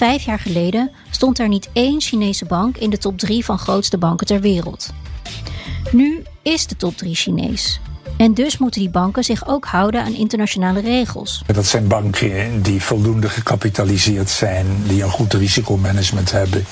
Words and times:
Vijf 0.00 0.22
jaar 0.22 0.38
geleden 0.38 0.90
stond 1.10 1.38
er 1.38 1.48
niet 1.48 1.68
één 1.72 2.00
Chinese 2.00 2.44
bank 2.44 2.76
in 2.76 2.90
de 2.90 2.98
top 2.98 3.18
3 3.18 3.44
van 3.44 3.58
grootste 3.58 3.98
banken 3.98 4.26
ter 4.26 4.40
wereld. 4.40 4.90
Nu 5.90 6.22
is 6.42 6.66
de 6.66 6.76
top 6.76 6.96
3 6.96 7.14
Chinees. 7.14 7.80
En 8.16 8.34
dus 8.34 8.58
moeten 8.58 8.80
die 8.80 8.90
banken 8.90 9.24
zich 9.24 9.48
ook 9.48 9.64
houden 9.64 10.02
aan 10.02 10.14
internationale 10.14 10.80
regels. 10.80 11.42
Dat 11.46 11.66
zijn 11.66 11.86
banken 11.86 12.62
die 12.62 12.82
voldoende 12.82 13.28
gecapitaliseerd 13.28 14.30
zijn, 14.30 14.66
die 14.86 15.02
een 15.02 15.10
goed 15.10 15.34
risicomanagement 15.34 16.32
hebben. 16.32 16.64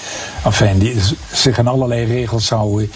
Enfin, 0.45 0.79
die 0.79 0.95
zich 1.33 1.59
aan 1.59 1.67
allerlei 1.67 2.05
regels 2.05 2.49
houden 2.49 2.91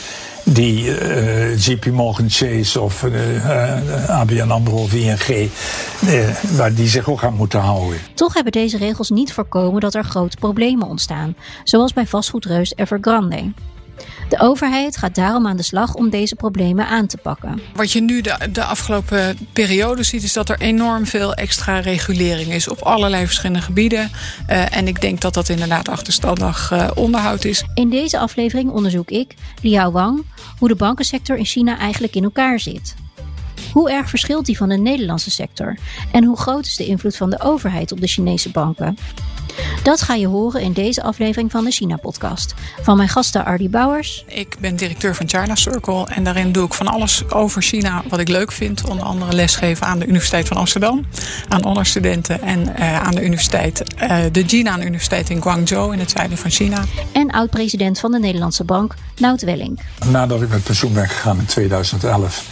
die 0.44 0.84
uh, 0.84 1.52
eh, 1.52 1.58
JP 1.58 1.86
Morgan 1.86 2.30
Chase 2.30 2.80
of 2.80 3.02
uh, 3.02 3.34
uh, 3.34 4.08
ABN 4.08 4.50
AMRO 4.50 4.76
of 4.76 4.92
ING, 4.94 5.50
waar 6.56 6.74
die 6.74 6.88
zich 6.88 7.08
ook 7.08 7.24
aan 7.24 7.34
moeten 7.34 7.60
houden. 7.60 7.98
Toch 8.14 8.34
hebben 8.34 8.52
deze 8.52 8.76
regels 8.76 9.10
niet 9.10 9.32
voorkomen 9.32 9.80
dat 9.80 9.94
er 9.94 10.04
grote 10.04 10.36
problemen 10.36 10.88
ontstaan, 10.88 11.34
zoals 11.64 11.92
bij 11.92 12.06
vastgoedreus 12.06 12.72
Evergrande. 12.76 13.52
De 14.32 14.40
overheid 14.40 14.96
gaat 14.96 15.14
daarom 15.14 15.46
aan 15.46 15.56
de 15.56 15.62
slag 15.62 15.94
om 15.94 16.10
deze 16.10 16.34
problemen 16.34 16.86
aan 16.86 17.06
te 17.06 17.16
pakken. 17.16 17.60
Wat 17.74 17.92
je 17.92 18.00
nu 18.00 18.20
de, 18.20 18.36
de 18.52 18.64
afgelopen 18.64 19.38
periode 19.52 20.02
ziet, 20.02 20.22
is 20.22 20.32
dat 20.32 20.48
er 20.48 20.60
enorm 20.60 21.06
veel 21.06 21.34
extra 21.34 21.78
regulering 21.78 22.52
is 22.52 22.68
op 22.68 22.78
allerlei 22.78 23.24
verschillende 23.24 23.62
gebieden. 23.62 24.10
Uh, 24.50 24.76
en 24.76 24.88
ik 24.88 25.00
denk 25.00 25.20
dat 25.20 25.34
dat 25.34 25.48
inderdaad 25.48 25.88
achterstallig 25.88 26.70
uh, 26.72 26.90
onderhoud 26.94 27.44
is. 27.44 27.64
In 27.74 27.90
deze 27.90 28.18
aflevering 28.18 28.70
onderzoek 28.70 29.10
ik, 29.10 29.34
Liao 29.62 29.90
Wang, 29.90 30.24
hoe 30.58 30.68
de 30.68 30.76
bankensector 30.76 31.36
in 31.36 31.44
China 31.44 31.78
eigenlijk 31.78 32.14
in 32.14 32.24
elkaar 32.24 32.60
zit. 32.60 32.94
Hoe 33.72 33.90
erg 33.90 34.08
verschilt 34.08 34.46
die 34.46 34.56
van 34.56 34.68
de 34.68 34.78
Nederlandse 34.78 35.30
sector? 35.30 35.76
En 36.12 36.24
hoe 36.24 36.36
groot 36.36 36.66
is 36.66 36.76
de 36.76 36.86
invloed 36.86 37.16
van 37.16 37.30
de 37.30 37.40
overheid 37.40 37.92
op 37.92 38.00
de 38.00 38.06
Chinese 38.06 38.50
banken? 38.50 38.96
Dat 39.82 40.02
ga 40.02 40.14
je 40.14 40.26
horen 40.26 40.60
in 40.60 40.72
deze 40.72 41.02
aflevering 41.02 41.50
van 41.50 41.64
de 41.64 41.70
China-podcast. 41.70 42.54
Van 42.82 42.96
mijn 42.96 43.08
gasten 43.08 43.44
Ardy 43.44 43.70
Bouwers. 43.70 44.24
Ik 44.26 44.56
ben 44.60 44.76
directeur 44.76 45.14
van 45.14 45.28
China 45.28 45.54
Circle 45.54 46.06
en 46.06 46.24
daarin 46.24 46.52
doe 46.52 46.66
ik 46.66 46.74
van 46.74 46.86
alles 46.86 47.30
over 47.30 47.62
China 47.62 48.02
wat 48.08 48.18
ik 48.18 48.28
leuk 48.28 48.52
vind. 48.52 48.88
Onder 48.88 49.04
andere 49.04 49.32
lesgeven 49.32 49.86
aan 49.86 49.98
de 49.98 50.06
Universiteit 50.06 50.48
van 50.48 50.56
Amsterdam, 50.56 51.04
aan 51.48 51.64
onderstudenten 51.64 52.42
en 52.42 52.60
uh, 52.78 53.02
aan 53.02 53.14
de 53.14 53.24
universiteit, 53.24 53.82
uh, 54.02 54.16
de 54.32 54.42
Jinan 54.42 54.82
Universiteit 54.82 55.30
in 55.30 55.42
Guangzhou 55.42 55.92
in 55.92 55.98
het 55.98 56.10
zuiden 56.10 56.38
van 56.38 56.50
China. 56.50 56.84
En 57.12 57.30
oud-president 57.30 58.00
van 58.00 58.10
de 58.10 58.18
Nederlandse 58.18 58.64
Bank, 58.64 58.94
Nout 59.16 59.42
Welling. 59.42 59.80
Nadat 60.06 60.42
ik 60.42 60.48
met 60.48 60.62
pensioen 60.62 60.92
ben 60.92 61.08
gegaan 61.08 61.38
in 61.38 61.46
2011 61.46 62.44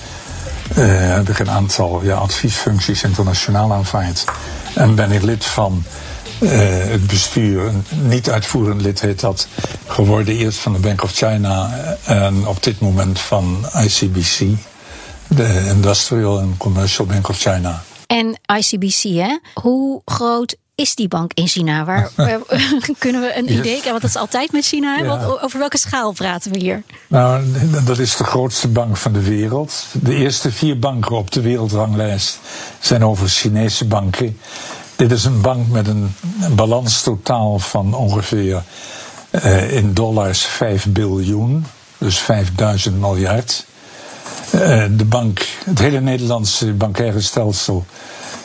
uh, 0.79 0.85
heb 1.15 1.29
ik 1.29 1.39
een 1.39 1.51
aantal 1.51 2.03
ja, 2.03 2.15
adviesfuncties 2.15 3.03
internationaal 3.03 3.73
aanvaard. 3.73 4.25
En 4.75 4.95
ben 4.95 5.13
ik 5.13 5.23
lid 5.23 5.45
van 5.45 5.85
uh, 6.41 6.51
het 6.91 7.07
bestuur, 7.07 7.67
een 7.67 7.85
niet-uitvoerend 8.09 8.81
lid 8.81 9.01
heet 9.01 9.21
dat, 9.21 9.47
geworden. 9.87 10.37
Eerst 10.37 10.59
van 10.59 10.73
de 10.73 10.79
Bank 10.79 11.03
of 11.03 11.13
China 11.13 11.71
en 12.05 12.47
op 12.47 12.63
dit 12.63 12.81
moment 12.81 13.21
van 13.21 13.67
ICBC, 13.75 14.47
de 15.29 15.67
Industrial 15.75 16.41
and 16.41 16.57
Commercial 16.57 17.07
Bank 17.07 17.29
of 17.29 17.39
China. 17.39 17.83
En 18.07 18.41
ICBC, 18.57 19.03
hè? 19.03 19.39
Hoe 19.55 20.03
groot 20.05 20.57
is 20.81 20.95
die 20.95 21.09
bank 21.09 21.33
in 21.35 21.47
China? 21.47 21.85
Waar, 21.85 22.11
kunnen 22.99 23.21
we 23.21 23.37
een 23.37 23.45
idee 23.45 23.61
krijgen? 23.61 23.91
Want 23.91 24.03
dat 24.03 24.11
is 24.11 24.17
altijd 24.17 24.53
met 24.53 24.65
China. 24.65 24.99
Ja. 24.99 25.25
over 25.25 25.59
welke 25.59 25.79
schaal 25.79 26.13
praten 26.13 26.53
we 26.53 26.59
hier? 26.59 26.83
Nou, 27.07 27.45
dat 27.85 27.99
is 27.99 28.17
de 28.17 28.25
grootste 28.25 28.69
bank 28.69 28.97
van 28.97 29.13
de 29.13 29.23
wereld. 29.23 29.85
De 29.93 30.15
eerste 30.15 30.53
vier 30.53 30.79
banken 30.79 31.17
op 31.17 31.31
de 31.31 31.41
wereldranglijst 31.41 32.39
zijn 32.81 33.05
over 33.05 33.29
Chinese 33.29 33.85
banken. 33.85 34.39
Dit 35.01 35.13
is 35.13 35.25
een 35.25 35.41
bank 35.41 35.69
met 35.69 35.87
een, 35.87 36.15
balans 36.55 37.03
totaal 37.03 37.59
van 37.59 37.95
ongeveer 37.95 38.63
uh, 39.31 39.73
in 39.73 39.95
dollars 39.95 40.43
5 40.43 40.87
biljoen, 40.87 41.67
dus 41.99 42.19
5000 42.19 43.01
miljard. 43.01 43.67
Uh, 44.55 44.85
de 44.91 45.05
bank, 45.05 45.47
het 45.65 45.79
hele 45.79 46.01
Nederlandse 46.01 46.73
bankaire 46.73 47.21
stelsel 47.21 47.85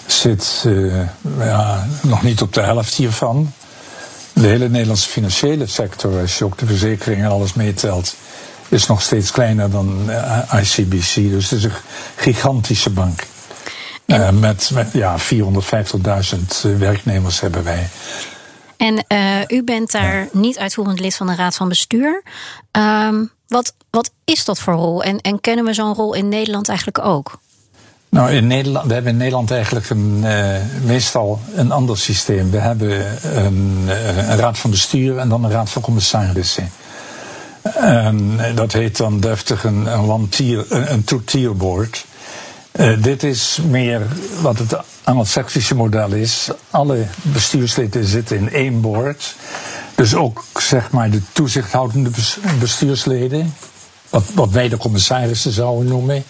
zit 0.05 0.63
uh, 0.67 1.01
ja, 1.39 1.87
nog 2.01 2.23
niet 2.23 2.41
op 2.41 2.53
de 2.53 2.61
helft 2.61 2.93
hiervan. 2.93 3.53
De 4.33 4.47
hele 4.47 4.69
Nederlandse 4.69 5.09
financiële 5.09 5.67
sector, 5.67 6.19
als 6.19 6.37
je 6.37 6.45
ook 6.45 6.57
de 6.57 6.65
verzekering 6.65 7.23
en 7.23 7.29
alles 7.29 7.53
meetelt, 7.53 8.15
is 8.69 8.87
nog 8.87 9.01
steeds 9.01 9.31
kleiner 9.31 9.71
dan 9.71 10.09
ICBC. 10.51 11.15
Dus 11.15 11.49
het 11.49 11.59
is 11.59 11.63
een 11.63 11.71
gigantische 12.15 12.89
bank. 12.89 13.27
Uh, 14.05 14.29
met, 14.29 14.71
met 14.73 14.91
ja, 14.91 15.17
450.000 15.19 15.25
eh, 16.63 16.77
werknemers 16.77 17.39
hebben 17.39 17.63
wij. 17.63 17.87
En 18.77 19.05
uh, 19.07 19.57
u 19.57 19.63
bent 19.63 19.91
daar 19.91 20.19
ja. 20.19 20.27
niet 20.31 20.57
uitvoerend 20.57 20.99
lid 20.99 21.15
van 21.15 21.27
de 21.27 21.35
Raad 21.35 21.55
van 21.55 21.69
Bestuur. 21.69 22.23
Um, 22.71 23.31
wat, 23.47 23.73
wat 23.89 24.11
is 24.23 24.45
dat 24.45 24.59
voor 24.59 24.73
rol? 24.73 25.03
En, 25.03 25.21
en 25.21 25.41
kennen 25.41 25.65
we 25.65 25.73
zo'n 25.73 25.93
rol 25.93 26.13
in 26.13 26.29
Nederland 26.29 26.67
eigenlijk 26.67 26.99
ook? 26.99 27.39
Nou, 28.09 28.31
in 28.31 28.47
Nederland, 28.47 28.87
we 28.87 28.93
hebben 28.93 29.11
in 29.11 29.17
Nederland 29.17 29.51
eigenlijk 29.51 29.89
een, 29.89 30.21
uh, 30.23 30.55
meestal 30.83 31.39
een 31.55 31.71
ander 31.71 31.97
systeem. 31.97 32.51
We 32.51 32.57
hebben 32.57 33.05
een, 33.45 33.87
een, 33.87 34.37
raad 34.37 34.57
van 34.57 34.69
bestuur 34.69 35.17
en 35.17 35.29
dan 35.29 35.43
een 35.43 35.51
raad 35.51 35.69
van 35.69 35.81
commissarissen. 35.81 36.69
En 37.75 38.39
dat 38.55 38.71
heet 38.71 38.97
dan 38.97 39.19
deftig 39.19 39.63
een, 39.63 39.85
een 39.85 40.09
one-tier, 40.09 40.65
een 40.69 41.03
two-tier 41.03 41.55
board. 41.55 42.05
Uh, 42.79 43.03
dit 43.03 43.23
is 43.23 43.59
meer 43.69 44.01
wat 44.41 44.57
het 44.57 44.77
Anglo-Saxische 45.03 45.75
model 45.75 46.11
is. 46.11 46.49
Alle 46.69 47.05
bestuursleden 47.21 48.05
zitten 48.05 48.37
in 48.37 48.51
één 48.51 48.81
board. 48.81 49.35
Dus 49.95 50.15
ook 50.15 50.43
zeg 50.57 50.91
maar 50.91 51.09
de 51.09 51.21
toezichthoudende 51.31 52.09
bestuursleden. 52.59 53.53
Wat, 54.09 54.23
wat 54.33 54.49
wij 54.49 54.69
de 54.69 54.77
commissarissen 54.77 55.51
zouden 55.51 55.87
noemen. 55.87 56.23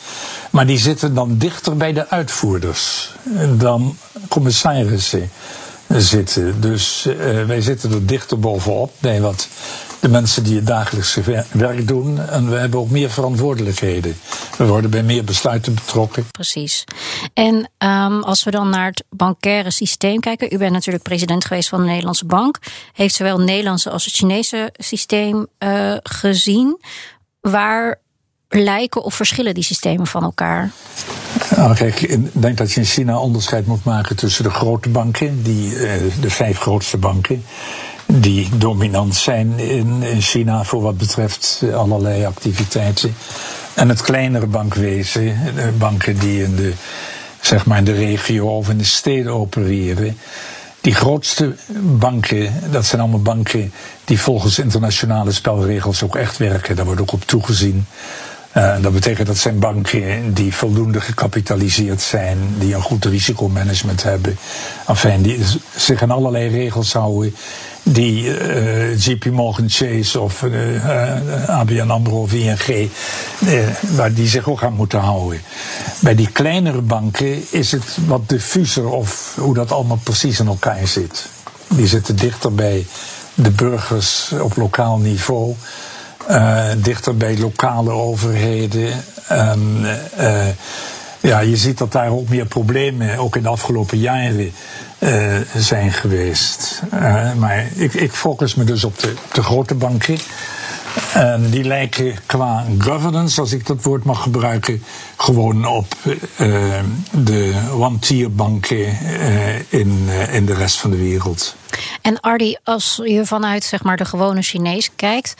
Maar 0.50 0.66
die 0.66 0.78
zitten 0.78 1.13
dan 1.13 1.38
dichter 1.38 1.78
bij 1.78 1.94
de 1.94 2.09
uitvoerders 2.09 3.12
dan 3.57 3.97
commissarissen 4.29 5.29
zitten. 5.88 6.62
Dus 6.62 7.06
uh, 7.07 7.46
wij 7.46 7.62
zitten 7.62 7.91
er 7.91 8.06
dichter 8.06 8.40
bovenop 8.40 8.91
bij 9.00 9.22
wat 9.22 9.47
de 10.00 10.09
mensen 10.09 10.44
die 10.44 10.56
het 10.56 10.68
dagelijkse 10.68 11.46
werk 11.51 11.88
doen. 11.88 12.19
En 12.19 12.50
we 12.50 12.56
hebben 12.56 12.79
ook 12.79 12.90
meer 12.90 13.09
verantwoordelijkheden. 13.09 14.18
We 14.57 14.66
worden 14.66 14.90
bij 14.90 15.03
meer 15.03 15.24
besluiten 15.24 15.74
betrokken. 15.74 16.25
Precies. 16.31 16.84
En 17.34 17.69
um, 17.78 18.24
als 18.24 18.44
we 18.44 18.51
dan 18.51 18.69
naar 18.69 18.85
het 18.85 19.03
bankaire 19.09 19.72
systeem 19.72 20.19
kijken. 20.19 20.53
U 20.53 20.57
bent 20.57 20.72
natuurlijk 20.72 21.03
president 21.03 21.45
geweest 21.45 21.69
van 21.69 21.79
de 21.79 21.85
Nederlandse 21.85 22.25
Bank. 22.25 22.57
Heeft 22.94 23.16
zowel 23.16 23.38
het 23.38 23.45
Nederlandse 23.45 23.90
als 23.90 24.06
het 24.06 24.13
Chinese 24.13 24.74
systeem 24.74 25.47
uh, 25.59 25.95
gezien. 26.03 26.81
Waar 27.41 28.00
lijken 28.50 29.03
of 29.03 29.16
verschillen 29.16 29.53
die 29.53 29.63
systemen 29.63 30.07
van 30.07 30.24
elkaar? 30.24 30.72
Nou, 31.56 31.75
kijk, 31.75 32.01
ik 32.01 32.29
denk 32.31 32.57
dat 32.57 32.72
je 32.72 32.79
in 32.79 32.85
China 32.85 33.19
onderscheid 33.19 33.66
moet 33.66 33.83
maken 33.83 34.16
tussen 34.16 34.44
de 34.44 34.50
grote 34.50 34.89
banken, 34.89 35.44
die, 35.44 35.69
uh, 35.69 35.92
de 36.21 36.30
vijf 36.30 36.59
grootste 36.59 36.97
banken 36.97 37.44
die 38.06 38.50
dominant 38.57 39.15
zijn 39.15 39.59
in, 39.59 40.03
in 40.03 40.21
China 40.21 40.63
voor 40.63 40.81
wat 40.81 40.97
betreft 40.97 41.63
allerlei 41.74 42.25
activiteiten. 42.25 43.15
En 43.74 43.89
het 43.89 44.01
kleinere 44.01 44.45
bankwezen, 44.45 45.24
de 45.56 45.71
banken 45.77 46.18
die 46.19 46.44
in 46.44 46.56
de, 46.56 46.74
zeg 47.42 47.65
maar 47.65 47.77
in 47.77 47.83
de 47.83 47.94
regio 47.94 48.48
of 48.48 48.69
in 48.69 48.77
de 48.77 48.83
steden 48.83 49.33
opereren. 49.33 50.18
Die 50.81 50.95
grootste 50.95 51.56
banken, 51.81 52.53
dat 52.71 52.86
zijn 52.86 53.01
allemaal 53.01 53.21
banken 53.21 53.71
die 54.03 54.19
volgens 54.19 54.59
internationale 54.59 55.31
spelregels 55.31 56.03
ook 56.03 56.15
echt 56.15 56.38
werken. 56.38 56.75
Daar 56.75 56.86
wordt 56.86 57.01
ook 57.01 57.12
op 57.12 57.25
toegezien. 57.25 57.86
Uh, 58.57 58.75
dat 58.81 58.94
betekent 58.94 59.28
dat 59.28 59.38
zijn 59.38 59.60
banken 59.60 60.34
die 60.34 60.54
voldoende 60.54 61.02
gecapitaliseerd 61.02 62.02
zijn, 62.02 62.38
die 62.60 62.75
een 62.75 62.81
goed 62.81 63.06
risicomanagement 63.06 64.04
hebben. 64.04 64.38
Enfin, 64.88 65.22
die 65.22 65.40
zich 65.75 66.02
aan 66.02 66.12
allerlei 66.12 66.50
regels 66.50 66.94
houden 66.94 67.36
die 67.86 68.24
uh, 68.24 68.98
JP 68.98 69.25
Morgan 69.25 69.69
Chase 69.69 70.19
of 70.19 70.42
uh, 70.42 71.50
ABN 71.50 71.90
AMRO 71.90 72.22
of 72.22 72.34
ING, 72.34 72.90
waar 73.81 74.13
die 74.13 74.28
zich 74.28 74.50
ook 74.50 74.63
aan 74.63 74.74
moeten 74.74 75.00
houden. 75.00 75.42
Bij 76.00 76.16
die 76.16 76.30
kleinere 76.31 76.81
banken 76.81 77.44
is 77.51 77.72
het 77.72 77.98
wat 78.06 78.30
diffuser 78.30 78.90
of 78.90 79.36
hoe 79.40 79.54
dat 79.54 79.72
allemaal 79.72 80.00
precies 80.04 80.40
in 80.40 80.48
elkaar 80.48 80.88
zit. 80.88 81.25
Die 81.68 81.88
zitten 81.88 82.16
dichter 82.16 82.56
bij 82.56 82.86
de 83.34 83.51
burgers 83.51 84.31
op 84.42 84.56
lokaal 84.56 84.98
niveau, 84.98 85.56
dichter 86.77 87.18
bij 87.18 87.38
lokale 87.38 87.92
overheden. 87.92 89.04
Um, 89.31 89.86
ja, 91.25 91.39
je 91.39 91.57
ziet 91.57 91.77
dat 91.77 91.92
daar 91.92 92.10
ook 92.10 92.30
meer 92.30 92.45
problemen, 92.45 93.18
ook 93.18 93.36
in 93.36 93.42
de 93.42 93.50
afgelopen 93.50 93.98
jaren, 93.98 94.51
uh, 95.00 95.36
zijn 95.56 95.92
geweest. 95.92 96.81
Maar 97.38 97.68
ik, 97.75 97.94
ik, 97.94 98.12
focus 98.12 98.56
me 98.56 98.63
dus 98.63 98.83
op 98.83 99.00
de, 99.00 99.13
de 99.33 99.44
grote 99.44 99.75
banken. 99.75 100.18
En 101.13 101.50
die 101.50 101.63
lijken 101.63 102.16
qua 102.25 102.66
governance, 102.77 103.42
als 103.42 103.51
ik 103.51 103.66
dat 103.66 103.83
woord 103.83 104.04
mag 104.04 104.22
gebruiken, 104.22 104.83
gewoon 105.18 105.68
op 105.68 105.95
uh, 106.38 106.80
de 107.12 107.54
one-tier 107.72 108.31
banken 108.31 108.98
in, 109.69 110.10
in 110.31 110.45
de 110.45 110.54
rest 110.54 110.77
van 110.77 110.89
de 110.89 110.98
wereld. 110.98 111.56
En 112.01 112.19
Ardi, 112.19 112.57
als 112.63 113.01
je 113.04 113.25
vanuit 113.25 113.63
zeg 113.63 113.83
maar, 113.83 113.98
de 113.98 114.06
gewone 114.06 114.42
Chinees 114.42 114.89
kijkt, 114.95 115.33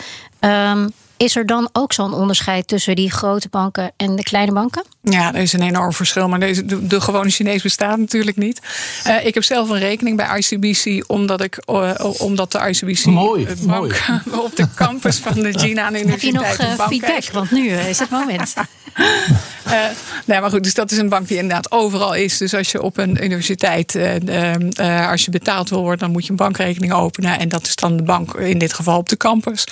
um, 0.46 0.92
is 1.18 1.36
er 1.36 1.46
dan 1.46 1.70
ook 1.74 1.94
zo'n 1.94 2.14
onderscheid 2.14 2.68
tussen 2.68 2.96
die 2.96 3.12
grote 3.12 3.50
banken 3.50 3.92
en 3.98 4.16
de 4.16 4.24
kleine 4.24 4.52
banken? 4.52 4.84
Ja, 5.02 5.34
er 5.34 5.42
is 5.42 5.54
een 5.54 5.62
enorm 5.62 5.94
verschil. 5.94 6.28
Maar 6.30 6.40
deze, 6.40 6.88
de, 6.88 7.02
gewone 7.02 7.30
Chinees 7.30 7.62
bestaat 7.62 7.98
natuurlijk 7.98 8.38
niet. 8.38 8.62
Uh, 9.08 9.26
ik 9.26 9.34
heb 9.34 9.44
zelf 9.44 9.70
een 9.70 9.80
rekening 9.80 10.18
bij 10.18 10.38
ICBC, 10.38 11.04
omdat, 11.08 11.42
ik, 11.42 11.60
uh, 11.70 11.92
omdat 12.18 12.52
de 12.52 12.60
ICBC 12.70 13.06
mooi, 13.06 13.46
bank 13.46 13.60
mooi. 13.60 13.94
op 14.46 14.56
de 14.56 14.68
campus 14.76 15.18
van 15.18 15.34
de 15.34 15.60
Gina 15.60 15.90
Universiteit. 15.90 16.22
Heb 16.22 16.22
je 16.22 16.32
nog 16.32 16.80
uh, 16.80 16.88
feedback? 16.88 17.32
Want 17.32 17.52
nu 17.52 17.70
is 17.70 18.00
het 18.00 18.10
moment. 18.10 18.54
Uh, 19.68 19.86
nee, 20.26 20.40
maar 20.40 20.50
goed, 20.50 20.64
dus 20.64 20.74
dat 20.74 20.92
is 20.92 20.98
een 20.98 21.10
bank 21.10 21.28
die 21.28 21.38
inderdaad 21.38 21.72
overal 21.72 22.14
is. 22.14 22.38
Dus 22.38 22.54
als 22.54 22.72
je 22.72 22.82
op 22.82 22.98
een 22.98 23.24
universiteit, 23.24 23.96
uh, 23.96 24.16
uh, 24.16 25.10
als 25.10 25.26
je 25.26 25.32
betaald 25.32 25.70
wil 25.70 25.82
worden, 25.82 26.00
dan 26.00 26.12
moet 26.12 26.24
je 26.24 26.30
een 26.30 26.36
bankrekening 26.36 26.94
openen. 26.94 27.40
En 27.40 27.50
dat 27.50 27.66
is 27.66 27.76
dan 27.76 27.98
de 27.98 28.04
bank, 28.04 28.34
in 28.34 28.58
dit 28.58 28.74
geval 28.74 28.98
op 28.98 29.10
de 29.10 29.18
campus. 29.18 29.64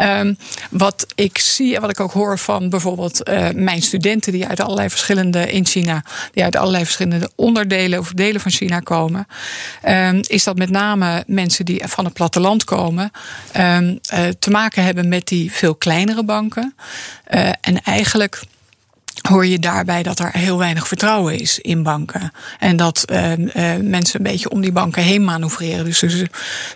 Um, 0.00 0.36
wat 0.70 1.06
ik 1.14 1.38
zie 1.38 1.74
en 1.74 1.80
wat 1.80 1.90
ik 1.90 2.00
ook 2.00 2.12
hoor 2.12 2.38
van 2.38 2.68
bijvoorbeeld 2.68 3.30
mijn 3.54 3.82
studenten 3.82 4.32
die 4.32 4.46
uit 4.46 4.60
allerlei 4.60 4.90
verschillende 4.90 5.52
in 5.52 5.66
China, 5.66 6.04
die 6.32 6.44
uit 6.44 6.56
allerlei 6.56 6.84
verschillende 6.84 7.30
onderdelen 7.34 7.98
of 7.98 8.12
delen 8.12 8.40
van 8.40 8.50
China 8.50 8.80
komen, 8.80 9.26
um, 9.88 10.20
is 10.26 10.44
dat 10.44 10.56
met 10.56 10.70
name 10.70 11.24
mensen 11.26 11.64
die 11.64 11.82
van 11.86 12.04
het 12.04 12.14
platteland 12.14 12.64
komen, 12.64 13.10
um, 13.56 14.00
te 14.38 14.50
maken 14.50 14.84
hebben 14.84 15.08
met 15.08 15.26
die 15.26 15.52
veel 15.52 15.74
kleinere 15.74 16.24
banken. 16.24 16.74
en 17.60 17.82
eigenlijk 17.82 18.42
hoor 19.20 19.46
je 19.46 19.58
daarbij 19.58 20.02
dat 20.02 20.18
er 20.18 20.30
heel 20.32 20.58
weinig 20.58 20.88
vertrouwen 20.88 21.38
is 21.38 21.58
in 21.58 21.82
banken. 21.82 22.32
En 22.58 22.76
dat 22.76 23.04
uh, 23.10 23.38
uh, 23.38 23.44
mensen 23.80 24.18
een 24.18 24.30
beetje 24.32 24.50
om 24.50 24.60
die 24.60 24.72
banken 24.72 25.02
heen 25.02 25.24
manoeuvreren. 25.24 25.84
Dus, 25.84 25.98
dus 25.98 26.24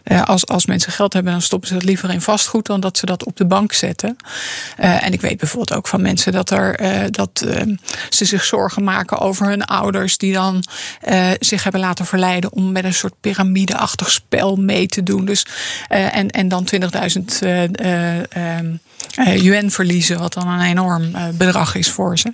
uh, 0.04 0.22
als, 0.22 0.46
als 0.46 0.66
mensen 0.66 0.92
geld 0.92 1.12
hebben, 1.12 1.32
dan 1.32 1.42
stoppen 1.42 1.68
ze 1.68 1.74
dat 1.74 1.84
liever 1.84 2.10
in 2.10 2.20
vastgoed 2.20 2.66
dan 2.66 2.80
dat 2.80 2.98
ze 2.98 3.06
dat 3.06 3.24
op 3.24 3.36
de 3.36 3.46
bank 3.46 3.72
zetten. 3.72 4.16
en 4.76 5.12
ik 5.12 5.20
weet 5.20 5.36
bijvoorbeeld 5.36 5.78
ook 5.78 5.88
van 5.88 6.02
mensen 6.02 6.32
dat, 6.32 6.50
er, 6.50 6.78
dat 7.12 7.44
ehm, 7.48 7.76
ze 8.08 8.24
zich 8.24 8.44
zorgen 8.44 8.84
maken 8.84 9.18
over 9.18 9.46
hun 9.46 9.64
ouders, 9.64 10.18
die 10.18 10.32
dan 10.32 10.64
zich 11.38 11.62
hebben 11.62 11.80
laten 11.80 12.06
verleiden 12.06 12.52
om 12.52 12.72
met 12.72 12.84
een 12.84 12.94
soort 12.94 13.20
piramideachtig 13.20 14.10
spel 14.10 14.56
mee 14.56 14.86
te 14.86 15.02
doen. 15.02 15.24
Dus, 15.24 15.46
en, 15.88 16.30
en 16.30 16.48
dan 16.48 16.68
20.000 16.74 16.78
uh, 17.42 17.62
yuan 19.34 19.70
verliezen, 19.70 20.18
wat 20.18 20.32
dan 20.32 20.48
een 20.48 20.60
enorm 20.60 21.02
uh, 21.02 21.28
bedrag 21.34 21.74
is 21.74 21.90
voor 21.90 22.18
ze. 22.18 22.32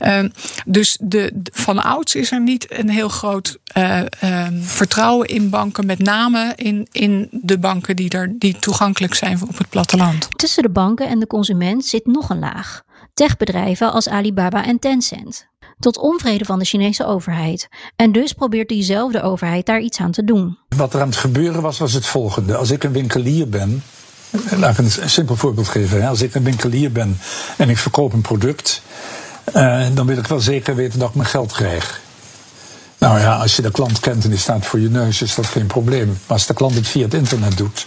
Uh, 0.00 0.24
dus 0.66 0.98
de, 1.00 1.32
van 1.52 1.82
ouds 1.82 2.14
is 2.14 2.32
er 2.32 2.40
niet 2.40 2.66
een 2.68 2.88
heel 2.88 3.08
groot 3.08 3.58
ehm, 3.64 4.60
vertrouwen 4.60 5.28
in 5.28 5.50
banken, 5.50 5.86
met 5.86 5.98
name 5.98 6.52
in, 6.56 6.88
in 6.92 7.28
de 7.30 7.58
banken 7.58 7.96
die, 7.96 8.10
er, 8.10 8.34
die 8.38 8.58
toegankelijk 8.58 9.14
zijn 9.14 9.42
op 9.42 9.58
het 9.58 9.68
platteland. 9.68 10.28
Tussen 10.36 10.62
de 10.62 10.70
banken 10.70 11.08
en 11.08 11.18
de 11.18 11.26
consument 11.26 11.84
zit 11.84 12.06
nog 12.06 12.30
een 12.30 12.38
laag. 12.38 12.84
Techbedrijven 13.14 13.92
als 13.92 14.08
Alibaba 14.08 14.64
en 14.64 14.78
Tencent. 14.78 15.46
Tot 15.78 15.98
onvrede 15.98 16.44
van 16.44 16.58
de 16.58 16.64
Chinese 16.64 17.06
overheid. 17.06 17.68
En 17.96 18.12
dus 18.12 18.32
probeert 18.32 18.68
diezelfde 18.68 19.22
overheid 19.22 19.66
daar 19.66 19.80
iets 19.80 20.00
aan 20.00 20.10
te 20.10 20.24
doen. 20.24 20.58
Wat 20.76 20.94
er 20.94 21.00
aan 21.00 21.08
het 21.08 21.16
gebeuren 21.16 21.62
was, 21.62 21.78
was 21.78 21.92
het 21.92 22.06
volgende. 22.06 22.56
Als 22.56 22.70
ik 22.70 22.84
een 22.84 22.92
winkelier 22.92 23.48
ben 23.48 23.82
Laat 24.56 24.78
ik 24.78 24.78
een 24.78 25.10
simpel 25.10 25.36
voorbeeld 25.36 25.68
geven. 25.68 26.06
Als 26.06 26.22
ik 26.22 26.34
een 26.34 26.44
winkelier 26.44 26.92
ben 26.92 27.18
en 27.56 27.70
ik 27.70 27.78
verkoop 27.78 28.12
een 28.12 28.20
product, 28.20 28.82
uh, 29.54 29.86
dan 29.94 30.06
wil 30.06 30.16
ik 30.16 30.26
wel 30.26 30.40
zeker 30.40 30.74
weten 30.74 30.98
dat 30.98 31.08
ik 31.08 31.14
mijn 31.14 31.28
geld 31.28 31.52
krijg. 31.52 32.00
Nou 32.98 33.20
ja, 33.20 33.36
als 33.36 33.56
je 33.56 33.62
de 33.62 33.70
klant 33.70 34.00
kent 34.00 34.24
en 34.24 34.30
die 34.30 34.38
staat 34.38 34.66
voor 34.66 34.80
je 34.80 34.90
neus, 34.90 35.22
is 35.22 35.34
dat 35.34 35.46
geen 35.46 35.66
probleem. 35.66 36.06
Maar 36.06 36.16
als 36.26 36.46
de 36.46 36.54
klant 36.54 36.74
het 36.74 36.88
via 36.88 37.02
het 37.02 37.14
internet 37.14 37.56
doet, 37.56 37.86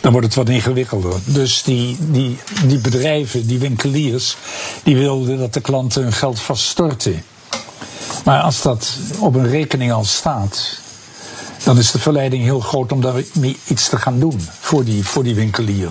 dan 0.00 0.12
wordt 0.12 0.26
het 0.26 0.36
wat 0.36 0.48
ingewikkelder. 0.48 1.14
Dus 1.24 1.62
die, 1.62 1.96
die, 2.00 2.38
die 2.64 2.78
bedrijven, 2.78 3.46
die 3.46 3.58
winkeliers, 3.58 4.36
die 4.82 4.96
wilden 4.96 5.38
dat 5.38 5.54
de 5.54 5.60
klanten 5.60 6.02
hun 6.02 6.12
geld 6.12 6.40
vaststorten. 6.40 7.22
Maar 8.24 8.40
als 8.40 8.62
dat 8.62 8.96
op 9.18 9.34
een 9.34 9.48
rekening 9.48 9.92
al 9.92 10.04
staat, 10.04 10.79
dan 11.64 11.78
is 11.78 11.90
de 11.90 11.98
verleiding 11.98 12.42
heel 12.42 12.60
groot 12.60 12.92
om 12.92 13.00
daarmee 13.00 13.56
iets 13.66 13.88
te 13.88 13.96
gaan 13.96 14.20
doen 14.20 14.48
voor 14.60 14.84
die, 14.84 15.04
voor 15.04 15.22
die 15.22 15.34
winkelier. 15.34 15.90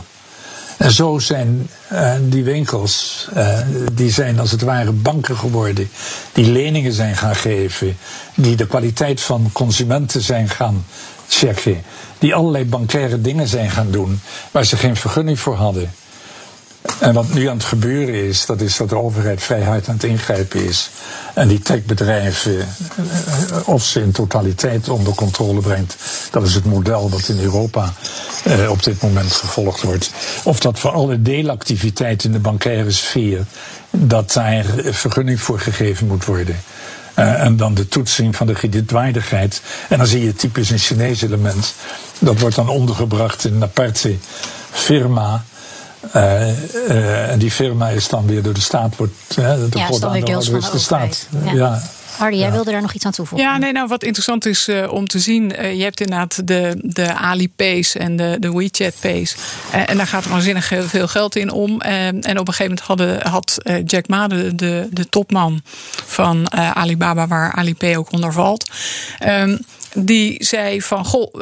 En 0.77 0.91
zo 0.91 1.19
zijn 1.19 1.69
uh, 1.91 2.13
die 2.21 2.43
winkels, 2.43 3.27
uh, 3.37 3.59
die 3.93 4.11
zijn 4.11 4.39
als 4.39 4.51
het 4.51 4.61
ware 4.61 4.91
banken 4.91 5.37
geworden, 5.37 5.89
die 6.33 6.51
leningen 6.51 6.93
zijn 6.93 7.15
gaan 7.15 7.35
geven, 7.35 7.97
die 8.35 8.55
de 8.55 8.67
kwaliteit 8.67 9.21
van 9.21 9.49
consumenten 9.53 10.21
zijn 10.21 10.49
gaan 10.49 10.85
checken, 11.27 11.83
die 12.17 12.35
allerlei 12.35 12.65
bankaire 12.65 13.21
dingen 13.21 13.47
zijn 13.47 13.69
gaan 13.69 13.91
doen 13.91 14.21
waar 14.51 14.65
ze 14.65 14.77
geen 14.77 14.95
vergunning 14.95 15.39
voor 15.39 15.55
hadden. 15.55 15.91
En 16.99 17.13
wat 17.13 17.33
nu 17.33 17.47
aan 17.47 17.57
het 17.57 17.65
gebeuren 17.65 18.27
is, 18.27 18.45
dat 18.45 18.61
is 18.61 18.77
dat 18.77 18.89
de 18.89 18.97
overheid 18.97 19.43
vrij 19.43 19.63
hard 19.63 19.87
aan 19.87 19.93
het 19.93 20.03
ingrijpen 20.03 20.65
is. 20.65 20.89
En 21.33 21.47
die 21.47 21.59
techbedrijven, 21.59 22.59
eh, 22.59 23.67
of 23.67 23.83
ze 23.83 24.01
in 24.01 24.11
totaliteit 24.11 24.89
onder 24.89 25.15
controle 25.15 25.61
brengt. 25.61 25.95
Dat 26.31 26.43
is 26.43 26.53
het 26.53 26.65
model 26.65 27.09
dat 27.09 27.27
in 27.27 27.39
Europa 27.39 27.93
eh, 28.43 28.69
op 28.69 28.83
dit 28.83 29.01
moment 29.01 29.31
gevolgd 29.31 29.81
wordt. 29.81 30.11
Of 30.43 30.59
dat 30.59 30.79
voor 30.79 30.91
alle 30.91 31.21
deelactiviteiten 31.21 32.27
in 32.27 32.33
de 32.33 32.41
bankaire 32.41 32.91
sfeer, 32.91 33.45
dat 33.89 34.33
daar 34.33 34.65
vergunning 34.83 35.41
voor 35.41 35.59
gegeven 35.59 36.07
moet 36.07 36.25
worden. 36.25 36.55
Uh, 37.19 37.43
en 37.43 37.57
dan 37.57 37.73
de 37.73 37.87
toetsing 37.87 38.35
van 38.35 38.47
de 38.47 38.53
kredietwaardigheid. 38.53 39.61
En 39.89 39.97
dan 39.97 40.07
zie 40.07 40.23
je 40.23 40.33
typisch 40.33 40.69
een 40.69 40.77
Chinees 40.77 41.21
element. 41.21 41.73
Dat 42.19 42.39
wordt 42.39 42.55
dan 42.55 42.69
ondergebracht 42.69 43.45
in 43.45 43.53
een 43.53 43.63
aparte 43.63 44.15
firma. 44.71 45.43
Uh, 46.15 46.47
uh, 46.89 47.31
en 47.31 47.39
die 47.39 47.51
firma 47.51 47.89
is 47.89 48.07
dan 48.07 48.27
weer 48.27 48.43
door 48.43 48.53
de 48.53 48.61
staat 48.61 48.95
wordt. 48.95 49.13
Uh, 49.29 49.35
de 49.35 49.67
ja, 49.71 49.87
de, 49.89 50.69
de 50.71 50.79
staat. 50.79 51.27
Ja. 51.45 51.51
ja. 51.53 51.81
Hardy, 52.17 52.37
jij 52.37 52.51
wilde 52.51 52.71
daar 52.71 52.81
nog 52.81 52.93
iets 52.93 53.05
aan 53.05 53.11
toevoegen? 53.11 53.47
Ja, 53.47 53.57
nee, 53.57 53.71
nou, 53.71 53.87
wat 53.87 54.03
interessant 54.03 54.45
is 54.45 54.67
uh, 54.67 54.91
om 54.93 55.07
te 55.07 55.19
zien. 55.19 55.53
Uh, 55.59 55.73
je 55.73 55.83
hebt 55.83 55.99
inderdaad 55.99 56.47
de, 56.47 56.79
de 56.81 57.13
Alipays 57.13 57.95
en 57.95 58.15
de, 58.15 58.37
de 58.39 58.51
WeChat 58.51 58.93
Pays. 58.99 59.35
Uh, 59.75 59.89
en 59.89 59.97
daar 59.97 60.07
gaat 60.07 60.27
waanzinnig 60.27 60.71
veel 60.79 61.07
geld 61.07 61.35
in 61.35 61.51
om. 61.51 61.81
en 61.81 62.17
op 62.17 62.47
een 62.47 62.53
gegeven 62.53 62.63
moment 62.63 62.79
hadden, 62.79 63.27
had 63.27 63.57
Jack 63.85 64.07
Ma, 64.07 64.27
de, 64.27 64.55
de, 64.55 64.87
de 64.91 65.09
topman 65.09 65.61
van 66.05 66.51
Alibaba, 66.53 67.27
waar 67.27 67.51
Alipay 67.51 67.95
ook 67.95 68.11
onder 68.11 68.33
valt. 68.33 68.69
Um, 69.27 69.59
die 69.93 70.43
zei 70.45 70.81
van, 70.81 71.05
goh, 71.05 71.33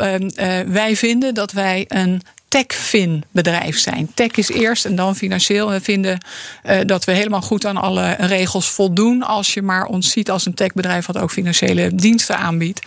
wij 0.68 0.96
vinden 0.96 1.34
dat 1.34 1.52
wij 1.52 1.86
een 1.88 2.22
techfin 2.48 3.24
bedrijf 3.32 3.80
zijn. 3.80 4.12
Tech 4.13 4.32
is 4.32 4.50
eerst 4.50 4.86
en 4.86 4.96
dan 4.96 5.16
financieel. 5.16 5.70
We 5.70 5.82
vinden 5.82 6.18
uh, 6.66 6.80
dat 6.86 7.06
we 7.06 7.12
helemaal 7.12 7.42
goed 7.42 7.66
aan 7.66 7.77
alle 7.77 8.16
regels 8.20 8.70
voldoen. 8.70 9.24
Als 9.24 9.54
je 9.54 9.62
maar 9.62 9.86
ons 9.86 10.12
ziet 10.12 10.30
als 10.30 10.46
een 10.46 10.54
techbedrijf 10.54 11.06
wat 11.06 11.18
ook 11.18 11.32
financiële 11.32 11.96
diensten 11.96 12.38
aanbiedt. 12.38 12.82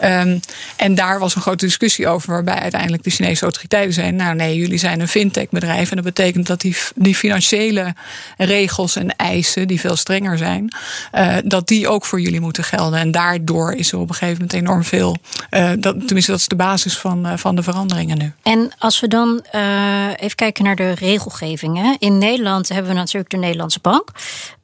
Um, 0.00 0.40
en 0.76 0.94
daar 0.94 1.18
was 1.18 1.34
een 1.34 1.42
grote 1.42 1.64
discussie 1.64 2.08
over, 2.08 2.32
waarbij 2.32 2.58
uiteindelijk 2.58 3.02
de 3.02 3.10
Chinese 3.10 3.42
autoriteiten 3.42 3.92
zeiden: 3.92 4.16
Nou, 4.16 4.34
nee, 4.34 4.56
jullie 4.56 4.78
zijn 4.78 5.00
een 5.00 5.08
fintech-bedrijf. 5.08 5.90
En 5.90 5.96
dat 5.96 6.04
betekent 6.04 6.46
dat 6.46 6.60
die, 6.94 7.14
financiële 7.14 7.94
regels 8.36 8.96
en 8.96 9.16
eisen, 9.16 9.68
die 9.68 9.80
veel 9.80 9.96
strenger 9.96 10.38
zijn, 10.38 10.74
uh, 11.14 11.36
dat 11.44 11.68
die 11.68 11.88
ook 11.88 12.04
voor 12.04 12.20
jullie 12.20 12.40
moeten 12.40 12.64
gelden. 12.64 12.98
En 12.98 13.10
daardoor 13.10 13.72
is 13.72 13.92
er 13.92 13.98
op 13.98 14.08
een 14.08 14.14
gegeven 14.14 14.42
moment 14.42 14.52
enorm 14.52 14.84
veel. 14.84 15.16
Uh, 15.50 15.70
dat, 15.78 16.06
tenminste, 16.06 16.30
dat 16.30 16.40
is 16.40 16.48
de 16.48 16.56
basis 16.56 16.98
van, 16.98 17.38
van 17.38 17.56
de 17.56 17.62
veranderingen 17.62 18.18
nu. 18.18 18.32
En 18.42 18.72
als 18.78 19.01
we 19.02 19.08
dan 19.08 19.44
uh, 19.54 20.06
even 20.16 20.36
kijken 20.36 20.64
naar 20.64 20.76
de 20.76 20.90
regelgeving. 20.90 21.76
Hè. 21.76 21.94
In 21.98 22.18
Nederland 22.18 22.68
hebben 22.68 22.92
we 22.92 22.98
natuurlijk 22.98 23.30
de 23.30 23.36
Nederlandse 23.36 23.78
Bank. 23.82 24.08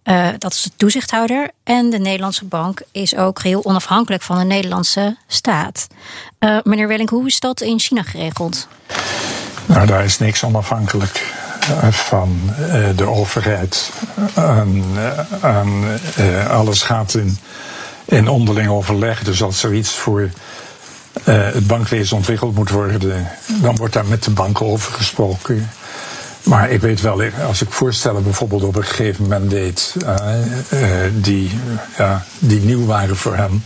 Uh, 0.04 0.28
dat 0.38 0.52
is 0.52 0.62
de 0.62 0.71
toezichthouder. 0.76 1.50
En 1.64 1.90
de 1.90 1.99
Nederlandse 1.99 2.45
Bank 2.45 2.83
is 2.92 3.16
ook 3.16 3.42
heel 3.42 3.64
onafhankelijk 3.64 4.23
van 4.23 4.38
de 4.38 4.45
Nederlandse 4.45 5.16
staat. 5.26 5.87
Uh, 6.40 6.59
meneer 6.62 6.88
Welling, 6.88 7.11
hoe 7.11 7.26
is 7.26 7.40
dat 7.40 7.61
in 7.61 7.78
China 7.78 8.02
geregeld? 8.02 8.68
Nou, 9.66 9.87
daar 9.87 10.04
is 10.04 10.18
niks 10.18 10.45
onafhankelijk 10.45 11.35
van 11.90 12.40
de 12.97 13.07
overheid. 13.07 13.90
alles 16.49 16.83
gaat 16.83 17.14
in, 17.14 17.38
in 18.04 18.28
onderling 18.28 18.68
overleg. 18.68 19.23
Dus 19.23 19.42
als 19.42 19.61
zoiets 19.61 19.90
voor 19.90 20.30
het 21.25 21.67
bankwezen 21.67 22.17
ontwikkeld 22.17 22.55
moet 22.55 22.71
worden, 22.71 23.29
dan 23.63 23.77
wordt 23.77 23.95
daar 23.95 24.07
met 24.07 24.25
de 24.25 24.31
banken 24.31 24.67
over 24.67 24.93
gesproken. 24.93 25.71
Maar 26.43 26.71
ik 26.71 26.81
weet 26.81 27.01
wel, 27.01 27.23
als 27.47 27.63
ik 27.63 27.71
voorstellen 27.71 28.23
bijvoorbeeld 28.23 28.63
op 28.63 28.77
een 28.77 28.85
gegeven 28.85 29.23
moment 29.23 29.51
deed, 29.51 29.95
uh, 30.03 30.15
uh, 30.73 30.81
die, 31.13 31.51
die 32.39 32.61
nieuw 32.61 32.87
waren 32.87 33.17
voor 33.17 33.37
hem, 33.37 33.65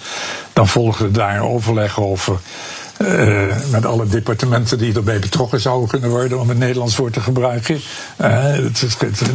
dan 0.53 0.69
volgde 0.69 1.11
daar 1.11 1.43
overleg 1.43 2.01
over 2.01 2.39
uh, 3.03 3.57
met 3.71 3.87
alle 3.87 4.07
departementen 4.07 4.79
die 4.79 4.95
erbij 4.95 5.19
betrokken 5.19 5.61
zouden 5.61 5.89
kunnen 5.89 6.11
worden, 6.11 6.41
om 6.41 6.49
het 6.49 6.59
Nederlands 6.59 6.97
woord 6.97 7.13
te 7.13 7.21
gebruiken. 7.21 7.75
Uh, 8.21 8.43
het, 8.43 8.81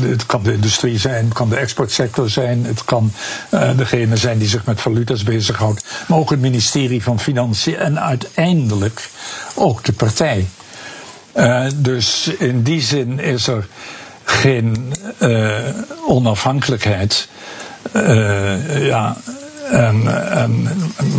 het, 0.01 0.25
kan 0.25 0.43
de 0.43 0.53
industrie 0.53 0.99
zijn, 0.99 1.25
het 1.25 1.33
kan 1.33 1.49
de 1.49 1.55
exportsector 1.55 2.29
zijn, 2.29 2.65
het 2.65 2.83
kan 2.83 3.11
uh, 3.53 3.77
degene 3.77 4.17
zijn 4.17 4.37
die 4.37 4.47
zich 4.47 4.65
met 4.65 4.81
valuta's 4.81 5.23
bezighoudt, 5.23 5.85
maar 6.07 6.17
ook 6.17 6.29
het 6.29 6.39
ministerie 6.39 7.03
van 7.03 7.19
Financiën 7.19 7.75
en 7.75 7.99
uiteindelijk 7.99 9.09
ook 9.55 9.83
de 9.83 9.93
partij. 9.93 10.47
dus 11.75 12.27
in 12.27 12.63
die 12.63 12.81
zin 12.81 13.19
is 13.19 13.47
er 13.47 13.67
geen 14.23 14.93
onafhankelijkheid. 16.07 17.27
ja, 18.79 19.17
en, 19.71 20.31
en, 20.31 20.67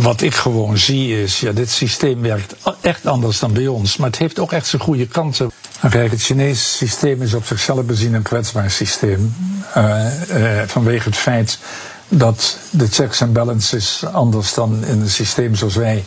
wat 0.01 0.21
ik 0.21 0.35
gewoon 0.35 0.77
zie 0.77 1.21
is, 1.21 1.39
ja, 1.39 1.51
dit 1.51 1.69
systeem 1.69 2.21
werkt 2.21 2.55
echt 2.81 3.05
anders 3.05 3.39
dan 3.39 3.53
bij 3.53 3.67
ons. 3.67 3.97
Maar 3.97 4.09
het 4.09 4.17
heeft 4.17 4.39
ook 4.39 4.51
echt 4.51 4.67
zijn 4.67 4.81
goede 4.81 5.07
kanten. 5.07 5.51
Kijk, 5.89 6.11
het 6.11 6.21
Chinese 6.21 6.63
systeem 6.63 7.21
is 7.21 7.33
op 7.33 7.45
zichzelf 7.45 7.85
bezien 7.85 8.13
een 8.13 8.21
kwetsbaar 8.21 8.71
systeem. 8.71 9.35
Uh, 9.77 10.05
uh, 10.29 10.61
vanwege 10.65 11.09
het 11.09 11.17
feit 11.17 11.59
dat 12.07 12.57
de 12.69 12.87
checks 12.87 13.21
en 13.21 13.33
balances 13.33 14.05
anders 14.11 14.53
dan 14.53 14.85
in 14.85 15.01
een 15.01 15.09
systeem 15.09 15.55
zoals 15.55 15.75
wij 15.75 16.05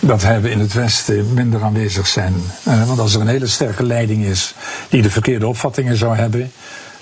dat 0.00 0.22
hebben 0.22 0.50
in 0.50 0.58
het 0.58 0.72
Westen 0.72 1.34
minder 1.34 1.62
aanwezig 1.62 2.06
zijn. 2.06 2.34
Uh, 2.68 2.86
want 2.86 2.98
als 2.98 3.14
er 3.14 3.20
een 3.20 3.26
hele 3.26 3.46
sterke 3.46 3.86
leiding 3.86 4.24
is 4.24 4.54
die 4.88 5.02
de 5.02 5.10
verkeerde 5.10 5.46
opvattingen 5.46 5.96
zou 5.96 6.16
hebben, 6.16 6.52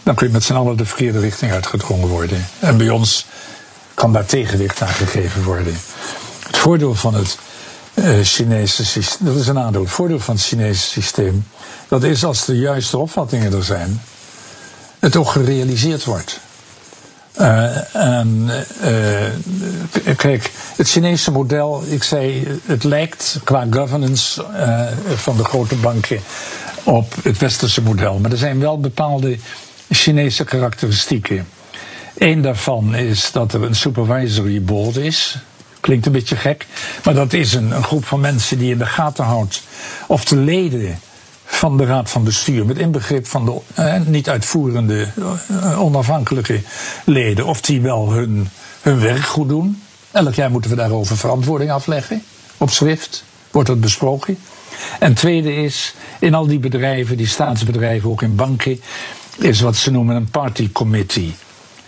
dan 0.02 0.14
kun 0.14 0.26
je 0.26 0.32
met 0.32 0.44
z'n 0.44 0.54
allen 0.54 0.76
de 0.76 0.84
verkeerde 0.84 1.20
richting 1.20 1.52
uitgedrongen 1.52 2.08
worden. 2.08 2.46
En 2.58 2.76
bij 2.76 2.90
ons 2.90 3.26
kan 3.98 4.12
daar 4.12 4.26
tegenwicht 4.26 4.82
aan 4.82 4.88
gegeven 4.88 5.42
worden. 5.42 5.76
Het 6.46 6.56
voordeel 6.56 6.94
van 6.94 7.14
het 7.14 7.38
uh, 7.94 8.18
Chinese 8.22 8.84
systeem, 8.84 9.26
dat 9.26 9.36
is 9.36 9.48
een 9.48 9.58
aandeel. 9.58 9.82
Het 9.82 9.90
voordeel 9.90 10.20
van 10.20 10.34
het 10.34 10.44
Chinese 10.44 10.80
systeem, 10.80 11.46
dat 11.88 12.04
is 12.04 12.24
als 12.24 12.44
de 12.44 12.58
juiste 12.58 12.98
opvattingen 12.98 13.52
er 13.52 13.64
zijn, 13.64 14.02
het 14.98 15.16
ook 15.16 15.28
gerealiseerd 15.28 16.04
wordt. 16.04 16.40
Uh, 17.40 17.94
en, 17.94 18.50
uh, 18.82 20.14
kijk, 20.16 20.50
het 20.76 20.88
Chinese 20.88 21.30
model, 21.30 21.82
ik 21.86 22.02
zei, 22.02 22.48
het 22.66 22.84
lijkt 22.84 23.40
qua 23.44 23.66
governance 23.70 24.44
van 25.14 25.36
de 25.36 25.44
grote 25.44 25.74
banken 25.74 26.20
op 26.82 27.14
het 27.22 27.38
westerse 27.38 27.82
model. 27.82 28.18
Maar 28.18 28.30
er 28.30 28.36
zijn 28.36 28.60
wel 28.60 28.80
bepaalde 28.80 29.38
Chinese 29.90 30.44
karakteristieken. 30.44 31.46
Eén 32.18 32.42
daarvan 32.42 32.94
is 32.94 33.32
dat 33.32 33.52
er 33.52 33.62
een 33.62 33.74
supervisory 33.74 34.62
board 34.62 34.96
is. 34.96 35.38
Klinkt 35.80 36.06
een 36.06 36.12
beetje 36.12 36.36
gek, 36.36 36.66
maar 37.04 37.14
dat 37.14 37.32
is 37.32 37.54
een, 37.54 37.70
een 37.70 37.84
groep 37.84 38.04
van 38.04 38.20
mensen 38.20 38.58
die 38.58 38.72
in 38.72 38.78
de 38.78 38.86
gaten 38.86 39.24
houdt 39.24 39.62
of 40.06 40.24
de 40.24 40.36
leden 40.36 40.98
van 41.44 41.76
de 41.76 41.84
raad 41.84 42.10
van 42.10 42.24
bestuur, 42.24 42.66
met 42.66 42.78
inbegrip 42.78 43.26
van 43.26 43.44
de 43.44 43.60
eh, 43.74 44.00
niet 44.06 44.28
uitvoerende, 44.28 45.08
eh, 45.48 45.82
onafhankelijke 45.82 46.60
leden, 47.04 47.46
of 47.46 47.60
die 47.60 47.80
wel 47.80 48.12
hun, 48.12 48.48
hun 48.80 49.00
werk 49.00 49.24
goed 49.24 49.48
doen. 49.48 49.82
Elk 50.10 50.34
jaar 50.34 50.50
moeten 50.50 50.70
we 50.70 50.76
daarover 50.76 51.16
verantwoording 51.16 51.70
afleggen. 51.70 52.22
Op 52.56 52.70
Swift 52.70 53.24
wordt 53.50 53.68
dat 53.68 53.80
besproken. 53.80 54.38
En 54.98 55.14
tweede 55.14 55.54
is, 55.54 55.94
in 56.20 56.34
al 56.34 56.46
die 56.46 56.58
bedrijven, 56.58 57.16
die 57.16 57.26
staatsbedrijven, 57.26 58.10
ook 58.10 58.22
in 58.22 58.34
banken, 58.34 58.80
is 59.38 59.60
wat 59.60 59.76
ze 59.76 59.90
noemen 59.90 60.16
een 60.16 60.30
party 60.30 60.72
committee. 60.72 61.34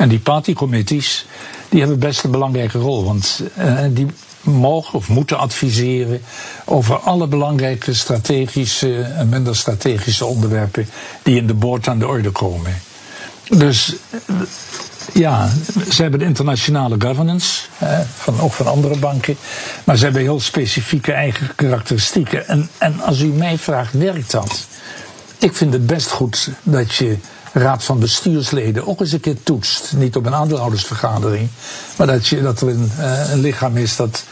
En 0.01 0.09
die 0.09 0.19
partycommittees, 0.19 1.27
die 1.69 1.81
hebben 1.81 1.99
best 1.99 2.25
een 2.25 2.31
belangrijke 2.31 2.79
rol. 2.79 3.05
Want 3.05 3.43
uh, 3.59 3.81
die 3.91 4.07
mogen 4.41 4.99
of 4.99 5.09
moeten 5.09 5.39
adviseren 5.39 6.23
over 6.65 6.99
alle 6.99 7.27
belangrijke 7.27 7.95
strategische 7.95 9.03
en 9.03 9.29
minder 9.29 9.57
strategische 9.57 10.25
onderwerpen 10.25 10.89
die 11.23 11.37
in 11.37 11.47
de 11.47 11.55
board 11.55 11.89
aan 11.89 11.99
de 11.99 12.07
orde 12.07 12.31
komen. 12.31 12.81
Dus 13.49 13.95
ja, 15.13 15.51
ze 15.91 16.03
hebben 16.03 16.21
de 16.21 16.27
internationale 16.27 16.97
governance, 16.99 17.63
hè, 17.75 18.03
van, 18.17 18.41
ook 18.41 18.53
van 18.53 18.67
andere 18.67 18.99
banken, 18.99 19.37
maar 19.85 19.97
ze 19.97 20.05
hebben 20.05 20.23
heel 20.23 20.41
specifieke 20.41 21.13
eigen 21.13 21.55
karakteristieken. 21.55 22.49
En, 22.49 22.69
en 22.79 23.01
als 23.01 23.21
u 23.21 23.27
mij 23.27 23.59
vraagt, 23.59 23.93
werkt 23.93 24.31
dat? 24.31 24.67
Ik 25.39 25.57
vind 25.57 25.73
het 25.73 25.87
best 25.87 26.11
goed 26.11 26.51
dat 26.63 26.95
je 26.95 27.17
raad 27.53 27.85
van 27.85 27.99
bestuursleden 27.99 28.87
ook 28.87 29.01
eens 29.01 29.13
een 29.13 29.21
keer 29.21 29.43
toetst. 29.43 29.93
Niet 29.97 30.17
op 30.17 30.27
een 30.27 30.35
aandeelhoudersvergadering, 30.35 31.49
maar 31.97 32.07
dat, 32.07 32.27
je, 32.27 32.43
dat 32.43 32.61
er 32.61 32.69
een, 32.69 32.93
uh, 32.99 33.31
een 33.31 33.41
lichaam 33.41 33.77
is 33.77 33.97
dat 33.97 34.25